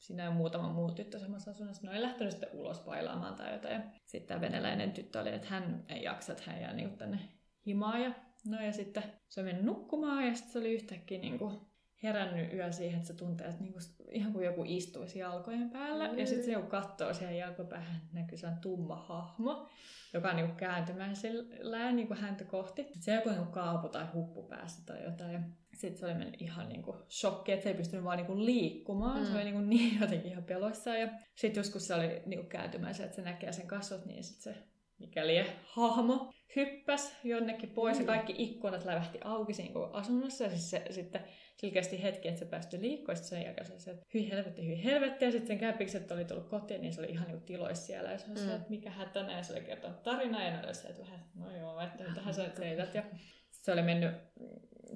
siinä 0.00 0.28
on 0.28 0.36
muutama 0.36 0.72
muu 0.72 0.90
tyttö 0.90 1.18
samassa 1.18 1.50
asunnossa. 1.50 1.82
Ne 1.82 1.90
oli 1.90 2.02
lähtenyt 2.02 2.30
sitten 2.30 2.48
ulos 2.52 2.80
pailaamaan 2.80 3.34
tai 3.34 3.52
jotain. 3.52 3.74
Ja 3.74 3.80
sitten 4.06 4.28
tämä 4.28 4.40
venäläinen 4.40 4.92
tyttö 4.92 5.20
oli, 5.20 5.34
että 5.34 5.48
hän 5.48 5.84
ei 5.88 6.02
jaksa, 6.02 6.32
että 6.32 6.50
hän 6.50 6.60
jää 6.60 6.72
niin 6.72 6.98
tänne 6.98 7.18
himaan. 7.66 8.02
Ja, 8.02 8.12
no 8.46 8.62
ja 8.62 8.72
sitten 8.72 9.02
se 9.28 9.40
on 9.40 9.46
mennyt 9.46 9.64
nukkumaan 9.64 10.26
ja 10.26 10.34
sitten 10.34 10.52
se 10.52 10.58
oli 10.58 10.74
yhtäkkiä 10.74 11.18
niin 11.18 11.38
kuin 11.38 11.60
herännyt 12.02 12.52
yö 12.52 12.72
siihen, 12.72 12.96
että 12.96 13.06
se 13.06 13.14
tuntee, 13.14 13.46
että 13.46 13.62
niinku, 13.62 13.78
ihan 14.10 14.32
kuin 14.32 14.44
joku 14.44 14.64
istuisi 14.66 15.18
jalkojen 15.18 15.70
päällä. 15.70 16.08
Mm. 16.08 16.18
Ja 16.18 16.26
sitten 16.26 16.44
se 16.44 16.52
joku 16.52 16.68
katsoo 16.68 17.14
siihen 17.14 17.38
jalkopäähän, 17.38 18.00
näkyy 18.12 18.38
se 18.38 18.48
tumma 18.60 18.96
hahmo, 18.96 19.68
joka 20.14 20.30
on 20.30 20.36
niinku 20.36 20.54
kääntymään 20.56 21.16
sillä 21.16 21.92
niinku 21.92 22.14
häntä 22.14 22.44
kohti. 22.44 22.86
Se 23.00 23.10
on 23.10 23.16
joku 23.16 23.28
niinku 23.28 23.52
kaapu 23.52 23.88
tai 23.88 24.06
huppu 24.14 24.42
päässä 24.42 24.86
tai 24.86 25.04
jotain. 25.04 25.32
Ja 25.32 25.40
sitten 25.74 26.00
se 26.00 26.06
oli 26.06 26.14
mennyt 26.14 26.42
ihan 26.42 26.68
niinku 26.68 26.96
shokki, 27.10 27.52
että 27.52 27.62
se 27.62 27.68
ei 27.68 27.76
pystynyt 27.76 28.04
vaan 28.04 28.16
niinku 28.16 28.44
liikkumaan. 28.44 29.20
Mm. 29.20 29.26
Se 29.26 29.32
oli 29.32 29.44
niinku 29.44 29.60
niin 29.60 30.00
jotenkin 30.00 30.30
ihan 30.30 30.44
peloissaan. 30.44 31.00
Ja 31.00 31.08
sitten 31.34 31.60
joskus 31.60 31.86
se 31.86 31.94
oli 31.94 32.22
niinku 32.26 32.46
kääntymässä, 32.46 33.04
että 33.04 33.16
se 33.16 33.22
näkee 33.22 33.52
sen 33.52 33.66
kasvot, 33.66 34.06
niin 34.06 34.24
sitten 34.24 34.54
se 34.54 34.62
mikäli 34.98 35.46
hahmo 35.62 36.32
hyppäs 36.56 37.16
jonnekin 37.24 37.70
pois 37.70 37.96
mm. 37.96 38.02
ja 38.02 38.06
kaikki 38.06 38.34
ikkunat 38.38 38.84
lävähti 38.84 39.18
auki 39.24 39.54
siinä 39.54 39.74
asunnossa. 39.92 40.44
Ja 40.44 40.50
siis 40.50 40.70
se, 40.70 40.84
sitten 40.90 41.24
selkeästi 41.56 42.02
hetki, 42.02 42.28
että 42.28 42.38
se 42.38 42.44
päästyi 42.44 42.80
liikkua, 42.80 43.14
sitten 43.14 43.28
sen 43.28 43.42
jälkeen 43.42 43.80
se, 43.80 43.90
että 43.90 44.06
hyi 44.14 44.30
helvetti, 44.30 44.66
hyi 44.66 44.84
helvetti, 44.84 45.24
ja 45.24 45.30
sitten 45.30 45.46
sen 45.46 45.58
käpikset 45.58 46.10
oli 46.10 46.24
tullut 46.24 46.48
kotiin, 46.48 46.80
niin 46.80 46.92
se 46.92 47.00
oli 47.00 47.10
ihan 47.10 47.28
niin 47.28 47.42
tiloissa 47.42 47.86
siellä, 47.86 48.12
ja 48.12 48.18
se 48.18 48.26
mm. 48.26 48.36
se, 48.36 48.54
että 48.54 48.70
mikä 48.70 48.90
hätänä, 48.90 49.36
ja 49.36 49.42
se 49.42 49.52
oli 49.52 49.60
kertonut 49.60 50.02
tarinaa, 50.02 50.42
ja 50.42 50.50
ne 50.50 50.66
oli 50.66 50.74
se, 50.74 50.88
että 50.88 51.02
vähän, 51.02 51.24
no 51.34 51.56
joo, 51.56 51.80
että 51.80 52.04
tähän 52.14 52.34
sä 52.34 52.42
nyt 52.42 52.94
ja 52.94 53.02
se 53.50 53.72
oli 53.72 53.82
mennyt 53.82 54.14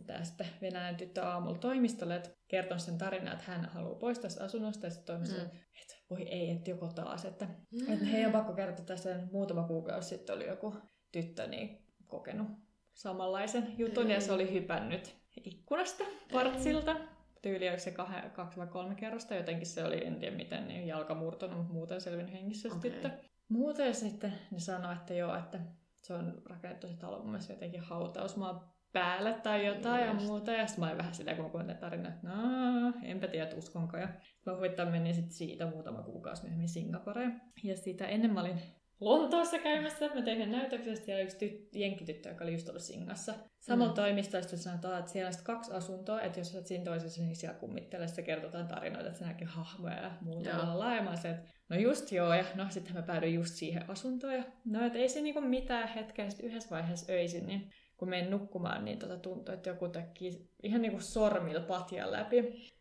tästä 0.07 0.45
Venäjän 0.62 0.97
tyttö 0.97 1.23
aamulla 1.23 1.59
toimistolle, 1.59 2.17
että 2.17 2.31
kertonut 2.49 2.83
sen 2.83 2.99
tarinan, 2.99 3.33
että 3.33 3.45
hän 3.47 3.64
haluaa 3.64 3.99
pois 3.99 4.19
tästä 4.19 4.45
asunnosta, 4.45 4.87
ja 4.87 4.90
sitten 4.90 5.07
toimistolle, 5.07 5.45
mm. 5.45 5.59
että 5.83 5.95
voi 6.11 6.23
ei, 6.23 6.51
että 6.51 6.71
joko 6.71 6.88
taas, 6.95 7.25
että, 7.25 7.45
mm. 7.45 7.93
että 7.93 8.05
heidän 8.05 8.33
pakko 8.33 8.53
kertoa 8.53 8.85
tässä 8.85 9.19
muutama 9.33 9.67
kuukausi 9.67 10.09
sitten 10.09 10.37
oli 10.37 10.47
joku 10.47 10.75
tyttö 11.22 11.46
niin 11.46 11.79
kokenut 12.07 12.48
samanlaisen 12.92 13.79
jutun, 13.79 14.05
mm. 14.05 14.11
ja 14.11 14.20
se 14.20 14.33
oli 14.33 14.53
hypännyt 14.53 15.16
ikkunasta, 15.44 16.05
partsilta. 16.33 16.96
Tyyli 17.42 17.81
se 17.81 17.94
kah- 17.98 18.31
kaksi 18.31 18.57
vai 18.57 18.66
kolme 18.66 18.94
kerrosta, 18.94 19.35
jotenkin 19.35 19.66
se 19.66 19.85
oli, 19.85 20.07
en 20.07 20.20
tiedä 20.20 20.37
miten, 20.37 20.68
niin 20.68 20.87
jalka 20.87 21.14
murtunut, 21.14 21.57
mutta 21.57 21.72
muuten 21.72 22.00
selvinnyt 22.00 22.35
hengissä 22.35 22.68
okay. 22.68 22.81
sitten. 22.81 23.12
Muuten 23.48 23.94
sitten 23.94 24.33
ne 24.50 24.59
sanoi, 24.59 24.92
että 24.92 25.14
joo, 25.14 25.37
että 25.37 25.61
se 26.03 26.14
on 26.14 26.42
rakennettu 26.46 26.88
se 26.88 26.96
talo 26.96 27.18
mun 27.18 27.31
mielestä 27.31 27.53
jotenkin 27.53 27.81
hautausmaan 27.81 28.61
päälle 28.92 29.33
tai 29.33 29.66
jotain 29.66 30.07
Just. 30.07 30.20
ja 30.20 30.27
muuta. 30.27 30.53
Ja 30.53 30.66
sitten 30.66 30.85
mä 30.85 30.87
olin 30.87 30.98
vähän 30.98 31.14
silleen, 31.14 31.37
kun 31.37 31.44
mä 31.46 31.50
kuulin 31.50 31.77
tarinaa, 31.77 32.12
että 32.12 32.29
no, 32.29 32.92
enpä 33.03 33.29
tiedä, 33.29 33.57
uskonko. 33.57 33.96
Ja 33.96 34.09
mä 34.46 34.57
huvittaa 34.57 34.87
menin 34.87 35.14
sitten 35.14 35.33
siitä 35.33 35.66
muutama 35.66 36.03
kuukausi 36.03 36.42
myöhemmin 36.42 36.68
Singaporeen. 36.68 37.40
Ja 37.62 37.77
siitä 37.77 38.07
ennen 38.07 38.33
mä 38.33 38.40
olin 38.40 38.61
Lontoossa 39.05 39.59
käymässä. 39.59 40.11
Mä 40.14 40.23
tein 40.23 40.51
näytöksestä 40.51 41.11
ja 41.11 41.21
yksi 41.21 41.37
tyt- 41.37 41.69
jenkkityttö, 41.73 42.29
joka 42.29 42.45
oli 42.45 42.53
just 42.53 42.69
ollut 42.69 42.83
Singassa. 42.83 43.35
Samalla 43.61 43.93
mm. 43.93 43.97
toimistoista 43.97 44.57
sanotaan, 44.57 44.99
että 44.99 45.11
siellä 45.11 45.29
on 45.29 45.45
kaksi 45.45 45.73
asuntoa, 45.73 46.21
että 46.21 46.40
jos 46.40 46.55
olet 46.55 46.67
siinä 46.67 46.85
toisessa, 46.85 47.23
niin 47.23 47.37
siellä 47.37 47.59
kummittelee, 47.59 48.07
kertotaan 48.25 48.69
tarinoita, 48.69 49.09
että 49.09 49.19
se 49.19 49.25
näkee 49.25 49.49
hahmoja 49.49 50.03
ja 50.03 50.11
muuta. 50.21 50.49
Ja 50.49 51.17
se, 51.17 51.31
että 51.31 51.49
no 51.69 51.77
just 51.77 52.12
joo, 52.12 52.35
ja 52.35 52.45
no 52.55 52.67
sitten 52.71 52.95
mä 52.95 53.03
päädyin 53.03 53.35
just 53.35 53.55
siihen 53.55 53.90
asuntoon. 53.90 54.35
Ja 54.35 54.45
no, 54.64 54.87
että 54.87 54.99
ei 54.99 55.09
se 55.09 55.21
niinku 55.21 55.40
mitään 55.40 55.88
hetkeä, 55.88 56.31
sitten 56.31 56.47
yhdessä 56.47 56.71
vaiheessa 56.71 57.12
öisin, 57.12 57.47
niin 57.47 57.71
kun 57.97 58.09
menen 58.09 58.31
nukkumaan, 58.31 58.85
niin 58.85 58.99
tota 58.99 59.17
tuntui, 59.17 59.55
että 59.55 59.71
joku 59.71 59.88
teki 59.88 60.49
ihan 60.62 60.83
niinku 60.83 61.01
sormilla 61.01 61.61
patjan 61.61 62.12
läpi. 62.12 62.43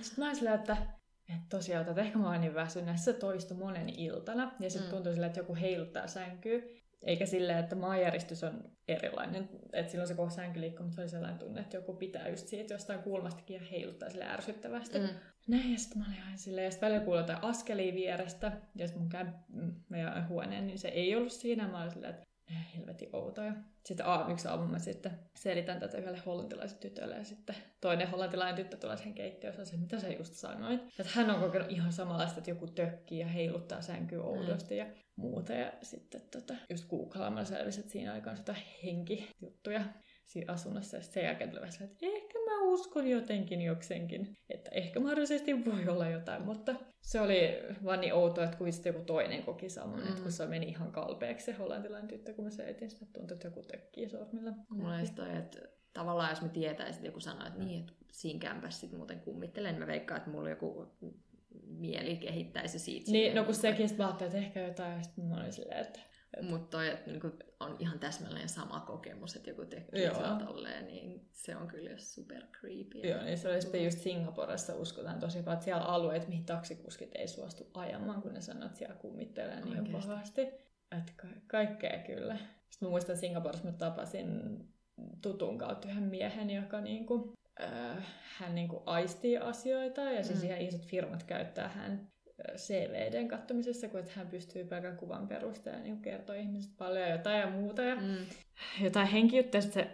Sitten 0.00 0.14
mä 0.16 0.24
olin 0.24 0.36
sillä, 0.36 0.54
että 0.54 0.76
että 1.28 1.46
tosiaan, 1.48 1.88
että 1.88 2.02
ehkä 2.02 2.18
mä 2.18 2.30
oon 2.30 2.40
niin 2.40 2.54
väsynyt. 2.54 2.98
Se 2.98 3.12
toistui 3.12 3.56
monen 3.56 3.88
iltana. 3.88 4.52
Ja 4.60 4.70
sitten 4.70 4.88
mm. 4.88 4.94
tuntui 4.94 5.12
sillä, 5.12 5.26
että 5.26 5.40
joku 5.40 5.54
heiluttaa 5.54 6.06
sänkyä. 6.06 6.58
Eikä 7.02 7.26
silleen, 7.26 7.58
että 7.58 7.76
maanjäristys 7.76 8.44
on 8.44 8.70
erilainen. 8.88 9.48
Että 9.72 9.90
silloin 9.90 10.08
se 10.08 10.14
koko 10.14 10.30
sänky 10.30 10.60
liikkuu, 10.60 10.84
mutta 10.84 10.96
se 10.96 11.00
oli 11.00 11.08
sellainen 11.08 11.38
tunne, 11.38 11.60
että 11.60 11.76
joku 11.76 11.94
pitää 11.94 12.28
just 12.28 12.48
siitä 12.48 12.74
jostain 12.74 13.02
kulmastakin 13.02 13.54
ja 13.54 13.62
heiluttaa 13.70 14.10
sille 14.10 14.24
ärsyttävästi. 14.24 14.98
Mm. 14.98 15.08
Näin, 15.48 15.72
ja 15.72 15.78
sitten 15.78 15.98
mä 15.98 16.04
olin 16.08 16.22
aina 16.24 16.36
silleen, 16.36 16.64
ja 16.64 16.70
sitten 16.70 16.86
välillä 16.86 17.04
kuului 17.04 17.20
jotain 17.20 17.44
askelia 17.44 17.94
vierestä, 17.94 18.52
ja 18.74 18.86
sitten 18.86 19.02
mun 19.02 19.08
käy 19.08 19.26
meidän 19.88 20.28
huoneen, 20.28 20.66
niin 20.66 20.78
se 20.78 20.88
ei 20.88 21.16
ollut 21.16 21.32
siinä. 21.32 21.68
Mä 21.68 21.80
olin 21.80 21.90
silleen, 21.90 22.14
että 22.14 22.27
helvetin 22.76 23.08
outo. 23.12 23.42
Ja 23.42 23.52
sitten 23.84 24.06
a, 24.06 24.26
yksi 24.30 24.48
aamu 24.48 24.66
mä 24.66 24.78
sitten 24.78 25.12
selitän 25.34 25.80
tätä 25.80 25.98
yhdelle 25.98 26.18
hollantilaiselle 26.26 26.80
tytölle 26.80 27.16
ja 27.16 27.24
sitten 27.24 27.56
toinen 27.80 28.10
hollantilainen 28.10 28.56
tyttö 28.56 28.76
tulee 28.76 28.96
sen 28.96 29.14
keittiöön 29.14 29.56
ja 29.58 29.64
se, 29.64 29.76
mitä 29.76 30.00
sä 30.00 30.08
just 30.08 30.34
sanoit. 30.34 30.80
Että 30.98 31.12
hän 31.14 31.30
on 31.30 31.40
kokenut 31.40 31.70
ihan 31.70 31.92
samanlaista, 31.92 32.38
että 32.38 32.50
joku 32.50 32.66
tökkii 32.66 33.18
ja 33.18 33.26
heiluttaa 33.26 33.80
sänkyä 33.80 34.22
oudosti 34.22 34.74
mm. 34.74 34.78
ja 34.78 34.86
muuta. 35.16 35.52
Ja 35.52 35.72
sitten 35.82 36.20
tota, 36.30 36.54
just 36.70 36.88
googlaamalla 36.88 37.44
selvisi, 37.44 37.80
että 37.80 37.92
siinä 37.92 38.12
aikaan 38.12 38.36
sitä 38.36 38.54
henkijuttuja 38.82 39.84
siinä 40.28 40.52
asunnossa. 40.52 40.96
Ja 40.96 41.02
sen 41.02 41.24
jälkeen 41.24 41.50
tuli 41.50 41.60
vähän 41.60 41.90
että 41.90 42.06
ehkä 42.06 42.38
mä 42.38 42.62
uskon 42.62 43.06
jotenkin 43.06 43.62
joksenkin, 43.62 44.36
että 44.48 44.70
ehkä 44.70 45.00
mahdollisesti 45.00 45.64
voi 45.64 45.88
olla 45.88 46.08
jotain, 46.08 46.42
mutta 46.42 46.74
se 47.02 47.20
oli 47.20 47.58
vaan 47.84 48.00
niin 48.00 48.14
outoa, 48.14 48.44
että 48.44 48.56
kun 48.56 48.68
joku 48.84 49.04
toinen 49.04 49.42
koki 49.42 49.68
saman, 49.68 50.00
mm. 50.00 50.08
että 50.08 50.22
kun 50.22 50.32
se 50.32 50.46
meni 50.46 50.68
ihan 50.68 50.92
kalpeaksi 50.92 51.46
se 51.46 51.52
hollantilainen 51.52 52.08
tyttö, 52.08 52.34
kun 52.34 52.44
mä 52.44 52.50
selitin 52.50 52.90
sitä, 52.90 53.06
tuntui, 53.12 53.34
että 53.34 53.46
joku 53.46 53.62
tökkii 53.62 54.08
sormilla. 54.08 54.52
Mulla 54.70 54.94
toi, 55.16 55.36
että 55.36 55.58
tavallaan 55.92 56.30
jos 56.30 56.42
mä 56.42 56.48
tietäisin, 56.48 56.94
että 56.94 57.08
joku 57.08 57.20
sanoo, 57.20 57.46
että 57.46 57.64
niin, 57.64 57.80
että 57.80 57.92
siinä 58.12 58.40
kämpässä 58.40 58.80
sit 58.80 58.92
muuten 58.92 59.20
kummittelen, 59.20 59.72
niin 59.72 59.80
mä 59.80 59.86
veikkaan, 59.86 60.18
että 60.18 60.30
mulla 60.30 60.50
joku 60.50 60.86
mieli 61.66 62.16
kehittäisi 62.16 62.78
siitä. 62.78 63.10
Niin, 63.10 63.34
no 63.34 63.44
kun 63.44 63.54
sekin 63.54 63.88
sitten 63.88 64.08
että 64.10 64.38
ehkä 64.38 64.60
jotain, 64.60 64.96
ja 64.96 65.02
sitten 65.02 65.24
mä 65.24 65.36
olin 65.36 65.52
silleen, 65.52 65.80
että 65.80 66.00
mutta 66.42 66.76
toi 66.76 66.98
niin 67.06 67.20
kuin, 67.20 67.32
on 67.60 67.76
ihan 67.78 67.98
täsmälleen 67.98 68.48
sama 68.48 68.80
kokemus, 68.80 69.36
että 69.36 69.50
joku 69.50 69.64
tekee 69.64 70.10
tolleen, 70.46 70.86
niin 70.86 71.28
se 71.32 71.56
on 71.56 71.68
kyllä 71.68 71.98
super 71.98 72.42
creepy. 72.60 72.98
Joo, 72.98 73.22
niin 73.22 73.38
se 73.38 73.48
oli 73.48 73.62
sitten 73.62 73.84
just 73.84 73.98
Singaporessa 73.98 74.74
uskotaan 74.74 75.20
tosi 75.20 75.38
paljon, 75.38 75.54
että 75.54 75.64
siellä 75.64 75.84
on 75.84 75.90
alueet, 75.90 76.28
mihin 76.28 76.44
taksikuskit 76.44 77.10
ei 77.14 77.28
suostu 77.28 77.70
ajamaan, 77.74 78.22
kun 78.22 78.34
ne 78.34 78.40
sanoo, 78.40 78.66
että 78.66 78.78
siellä 78.78 78.94
kummittelee 78.94 79.60
niin 79.60 79.78
Oikeasti. 79.78 80.08
pahasti. 80.08 80.42
Että 80.98 81.12
ka- 81.16 81.40
kaikkea 81.46 81.98
kyllä. 81.98 82.36
Sitten 82.70 82.88
mä 82.88 82.90
muistan 82.90 83.16
Singaporessa, 83.16 83.64
mä 83.64 83.72
tapasin 83.72 84.58
tutun 85.22 85.58
kautta 85.58 85.88
yhden 85.88 86.02
miehen, 86.02 86.50
joka 86.50 86.80
niinku, 86.80 87.32
äh, 87.60 88.06
hän 88.38 88.54
niinku 88.54 88.82
aistii 88.86 89.38
asioita 89.38 90.00
ja 90.00 90.24
siis 90.24 90.42
mm. 90.42 90.46
ihan 90.46 90.60
isot 90.60 90.86
firmat 90.86 91.22
käyttää 91.22 91.68
hän 91.68 92.10
CVDn 92.56 93.28
kattomisessa, 93.28 93.88
kun 93.88 94.00
että 94.00 94.12
hän 94.14 94.26
pystyy 94.26 94.64
pelkän 94.64 94.96
kuvan 94.96 95.28
perusteella 95.28 95.82
niin 95.82 96.02
kertoa 96.02 96.34
ihmiset 96.34 96.72
paljon 96.78 97.10
jotain 97.10 97.40
ja 97.40 97.50
muuta. 97.50 97.82
Ja 97.82 97.96
mm. 97.96 98.16
Jotain 98.80 99.06
henkijuttuja, 99.06 99.60
se 99.60 99.90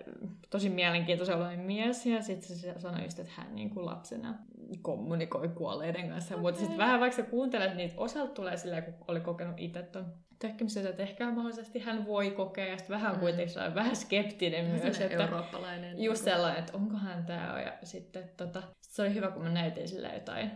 tosi 0.51 0.69
mielenkiintoisen 0.69 1.37
oloinen 1.37 1.61
mies. 1.61 2.07
Ja 2.07 2.23
sitten 2.23 2.57
se 2.57 2.75
sanoi 2.79 3.03
just, 3.03 3.19
että 3.19 3.33
hän 3.37 3.55
niin 3.55 3.71
kuin 3.71 3.87
lapsena 3.87 4.35
kommunikoi 4.83 5.49
kuolleiden 5.49 6.09
kanssa. 6.09 6.37
Mutta 6.37 6.61
sitten 6.61 6.79
vähän 6.79 7.01
vaikka 7.01 7.17
sä 7.17 7.23
kuuntelet, 7.23 7.77
niin 7.77 7.93
osalta 7.97 8.35
tulee 8.35 8.57
silleen, 8.57 8.83
kun 8.83 8.95
oli 9.09 9.21
kokenut 9.21 9.55
itse 9.59 9.83
ton 9.83 10.15
tökkimisen, 10.39 10.87
että 10.87 11.03
ehkä 11.03 11.31
mahdollisesti 11.31 11.79
hän 11.79 12.07
voi 12.07 12.31
kokea, 12.31 12.67
ja 12.67 12.79
sitten 12.79 12.97
vähän 12.97 13.15
mm. 13.15 13.21
kuitenkin 13.21 13.75
vähän 13.75 13.97
skeptinen 13.97 14.65
myös. 14.65 14.81
sellainen 14.81 15.13
Että 15.13 15.25
eurooppalainen. 15.25 16.03
just 16.03 16.25
sellainen, 16.25 16.61
että 16.61 16.77
onkohan 16.77 17.25
tämä 17.27 17.63
ja 17.63 17.73
sitten 17.83 18.31
tota, 18.37 18.63
se 18.81 19.03
oli 19.03 19.15
hyvä, 19.15 19.31
kun 19.31 19.43
mä 19.43 19.49
näytin 19.49 19.89
sille 19.89 20.15
jotain 20.15 20.51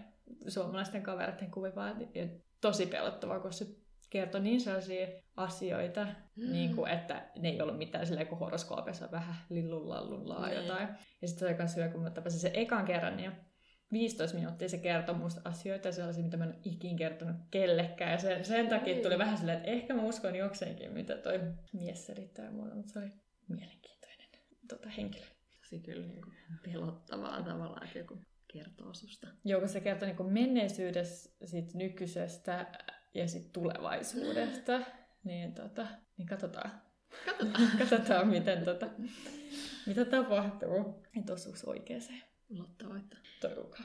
suomalaisten 0.48 1.02
kavereiden 1.02 1.50
kuvia, 1.50 1.74
vaan 1.74 2.00
ja 2.14 2.26
tosi 2.60 2.86
pelottavaa, 2.86 3.40
koska 3.40 3.64
se 3.64 3.74
kertoi 4.10 4.40
niin 4.40 4.60
sellaisia 4.60 5.06
asioita, 5.36 6.06
mm. 6.36 6.52
niin 6.52 6.76
kuin, 6.76 6.90
että 6.90 7.30
ne 7.38 7.48
ei 7.48 7.62
ollut 7.62 7.78
mitään 7.78 8.06
silleen, 8.06 8.26
kun 8.26 8.38
horoskoopissa 8.38 9.10
vähän 9.10 9.34
lillulallullaa 9.50 10.46
Niin. 10.46 10.62
jotain. 10.62 10.88
Ja 11.22 11.28
sitten 11.28 11.38
se 11.38 11.46
oli 11.46 11.54
myös 11.58 11.76
hyvä, 11.76 11.88
kun 11.88 12.02
mä 12.02 12.10
tapasin 12.10 12.40
sen 12.40 12.50
ekan 12.54 12.84
kerran, 12.84 13.16
niin 13.16 13.32
15 13.92 14.36
minuuttia 14.36 14.68
se 14.68 14.78
kertoi 14.78 15.14
musta 15.14 15.40
asioita 15.44 15.92
sellaisia, 15.92 16.24
mitä 16.24 16.36
mä 16.36 16.44
en 16.44 16.50
ole 16.50 16.60
ikin 16.64 16.96
kertonut 16.96 17.36
kellekään. 17.50 18.12
Ja 18.12 18.18
sen, 18.18 18.44
sen 18.44 18.68
takia 18.68 18.94
Oi. 18.94 19.02
tuli 19.02 19.18
vähän 19.18 19.38
silleen, 19.38 19.58
että 19.58 19.70
ehkä 19.70 19.94
mä 19.94 20.02
uskon 20.02 20.36
jokseenkin, 20.36 20.92
mitä 20.92 21.16
toi 21.16 21.40
mies 21.72 22.06
selittää 22.06 22.50
mulle, 22.50 22.74
mutta 22.74 22.92
se 22.92 22.98
oli 22.98 23.10
mielenkiintoinen 23.48 24.28
tota, 24.68 24.88
henkilö. 24.88 25.26
Tosi 25.62 25.80
kyllä 25.80 26.06
niinku 26.06 26.30
pelottavaa 26.64 27.42
tavallaan, 27.42 27.86
että 27.86 27.98
joku 27.98 28.18
kertoo 28.52 28.94
susta. 28.94 29.26
Joo, 29.44 29.60
kun 29.60 29.68
se 29.68 29.80
kertoo 29.80 30.08
niin 30.08 30.32
menneisyydestä, 30.32 31.46
sit 31.46 31.74
nykyisestä 31.74 32.66
ja 33.14 33.28
sit 33.28 33.52
tulevaisuudesta. 33.52 34.80
Niin, 35.24 35.54
tota, 35.54 35.86
niin 36.16 36.28
katsotaan. 36.28 36.70
Katsotaan. 37.26 37.70
katsotaan, 37.78 38.28
miten, 38.28 38.64
tota, 38.64 38.86
mitä 39.86 40.04
tapahtuu. 40.04 41.04
Että 41.18 41.32
osuuks 41.32 41.64
oikeeseen. 41.64 42.22
Lotta 42.48 42.88
voittaa. 42.88 43.20
Toivokaa. 43.40 43.84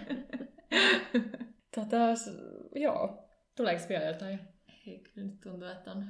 tota, 1.76 1.96
joo. 2.74 3.28
Tuleeko 3.56 3.84
vielä 3.88 4.04
jotain? 4.04 4.40
Ei, 4.86 4.98
kyllä 4.98 5.26
nyt 5.26 5.40
tuntuu, 5.40 5.68
että 5.68 5.92
on 5.92 6.04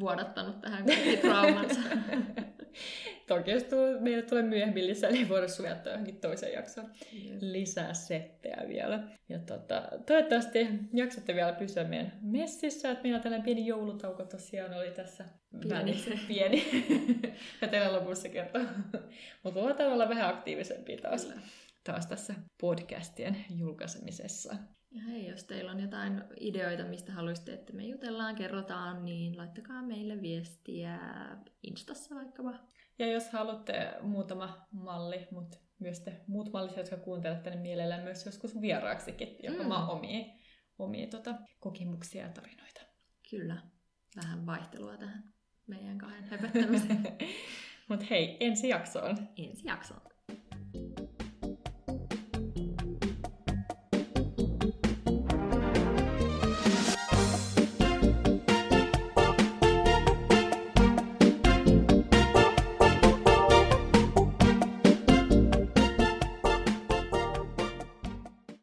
vuodattanut 0.00 0.60
tähän 0.60 0.86
kaikki 0.86 1.16
traumansa. 1.16 1.80
Toki 3.30 3.50
jos 3.50 3.64
tuu, 3.64 4.00
meille 4.00 4.22
tulee 4.22 4.42
myöhemmin 4.42 4.86
lisää, 4.86 5.10
niin 5.10 5.28
voidaan 5.28 5.50
suojattaa 5.50 5.92
johonkin 5.92 6.20
toiseen 6.20 6.52
jaksoon. 6.52 6.90
lisää 7.40 7.94
settejä 7.94 8.64
vielä. 8.68 9.02
Ja 9.28 9.38
tota, 9.38 9.82
toivottavasti 10.06 10.68
jaksatte 10.92 11.34
vielä 11.34 11.52
pysyä 11.52 11.84
meidän 11.84 12.12
messissä, 12.22 12.90
että 12.90 13.02
meillä 13.02 13.18
tällainen 13.20 13.44
pieni 13.44 13.66
joulutauko 13.66 14.24
tosiaan 14.24 14.74
oli 14.74 14.90
tässä 14.90 15.24
Pieni. 15.50 15.70
välissä. 15.70 16.10
Pieni. 16.28 16.64
ja 17.60 17.68
teillä 17.68 17.92
lopussa 17.92 18.28
kertoo. 18.28 18.62
Mutta 19.42 19.60
luotaan 19.60 19.92
olla 19.92 20.08
vähän 20.08 20.28
aktiivisempia 20.28 20.98
taas, 21.02 21.24
Kyllä. 21.24 21.40
taas 21.84 22.06
tässä 22.06 22.34
podcastien 22.60 23.36
julkaisemisessa. 23.58 24.56
Ja 24.90 25.02
hei, 25.02 25.28
jos 25.28 25.44
teillä 25.44 25.70
on 25.70 25.80
jotain 25.80 26.22
ideoita, 26.40 26.84
mistä 26.84 27.12
haluaisitte, 27.12 27.52
että 27.52 27.72
me 27.72 27.82
jutellaan, 27.84 28.34
kerrotaan, 28.34 29.04
niin 29.04 29.36
laittakaa 29.36 29.82
meille 29.82 30.22
viestiä 30.22 30.98
Instassa 31.62 32.14
vaikkapa. 32.14 32.54
Ja 33.00 33.06
jos 33.06 33.30
haluatte 33.30 33.92
muutama 34.00 34.66
malli, 34.72 35.28
mutta 35.30 35.58
myös 35.78 36.00
te 36.00 36.20
muut 36.26 36.52
mallit, 36.52 36.76
jotka 36.76 36.96
kuuntelette, 36.96 37.50
niin 37.50 37.60
mielellään 37.60 38.02
myös 38.02 38.26
joskus 38.26 38.60
vieraaksikin, 38.60 39.36
joka 39.42 39.62
Mm. 39.62 39.68
mm. 39.68 39.88
omia, 39.88 40.24
omia 40.78 41.06
tota, 41.06 41.34
kokemuksia 41.60 42.22
ja 42.22 42.32
tarinoita. 42.32 42.80
Kyllä, 43.30 43.56
vähän 44.16 44.46
vaihtelua 44.46 44.96
tähän 44.96 45.32
meidän 45.66 45.98
kahden 45.98 46.24
höpöttämiseen. 46.24 47.02
Mutta 47.88 48.06
hei, 48.10 48.36
ensi 48.40 48.68
jaksoon. 48.68 49.28
Ensi 49.36 49.62
jaksoon. 49.68 50.09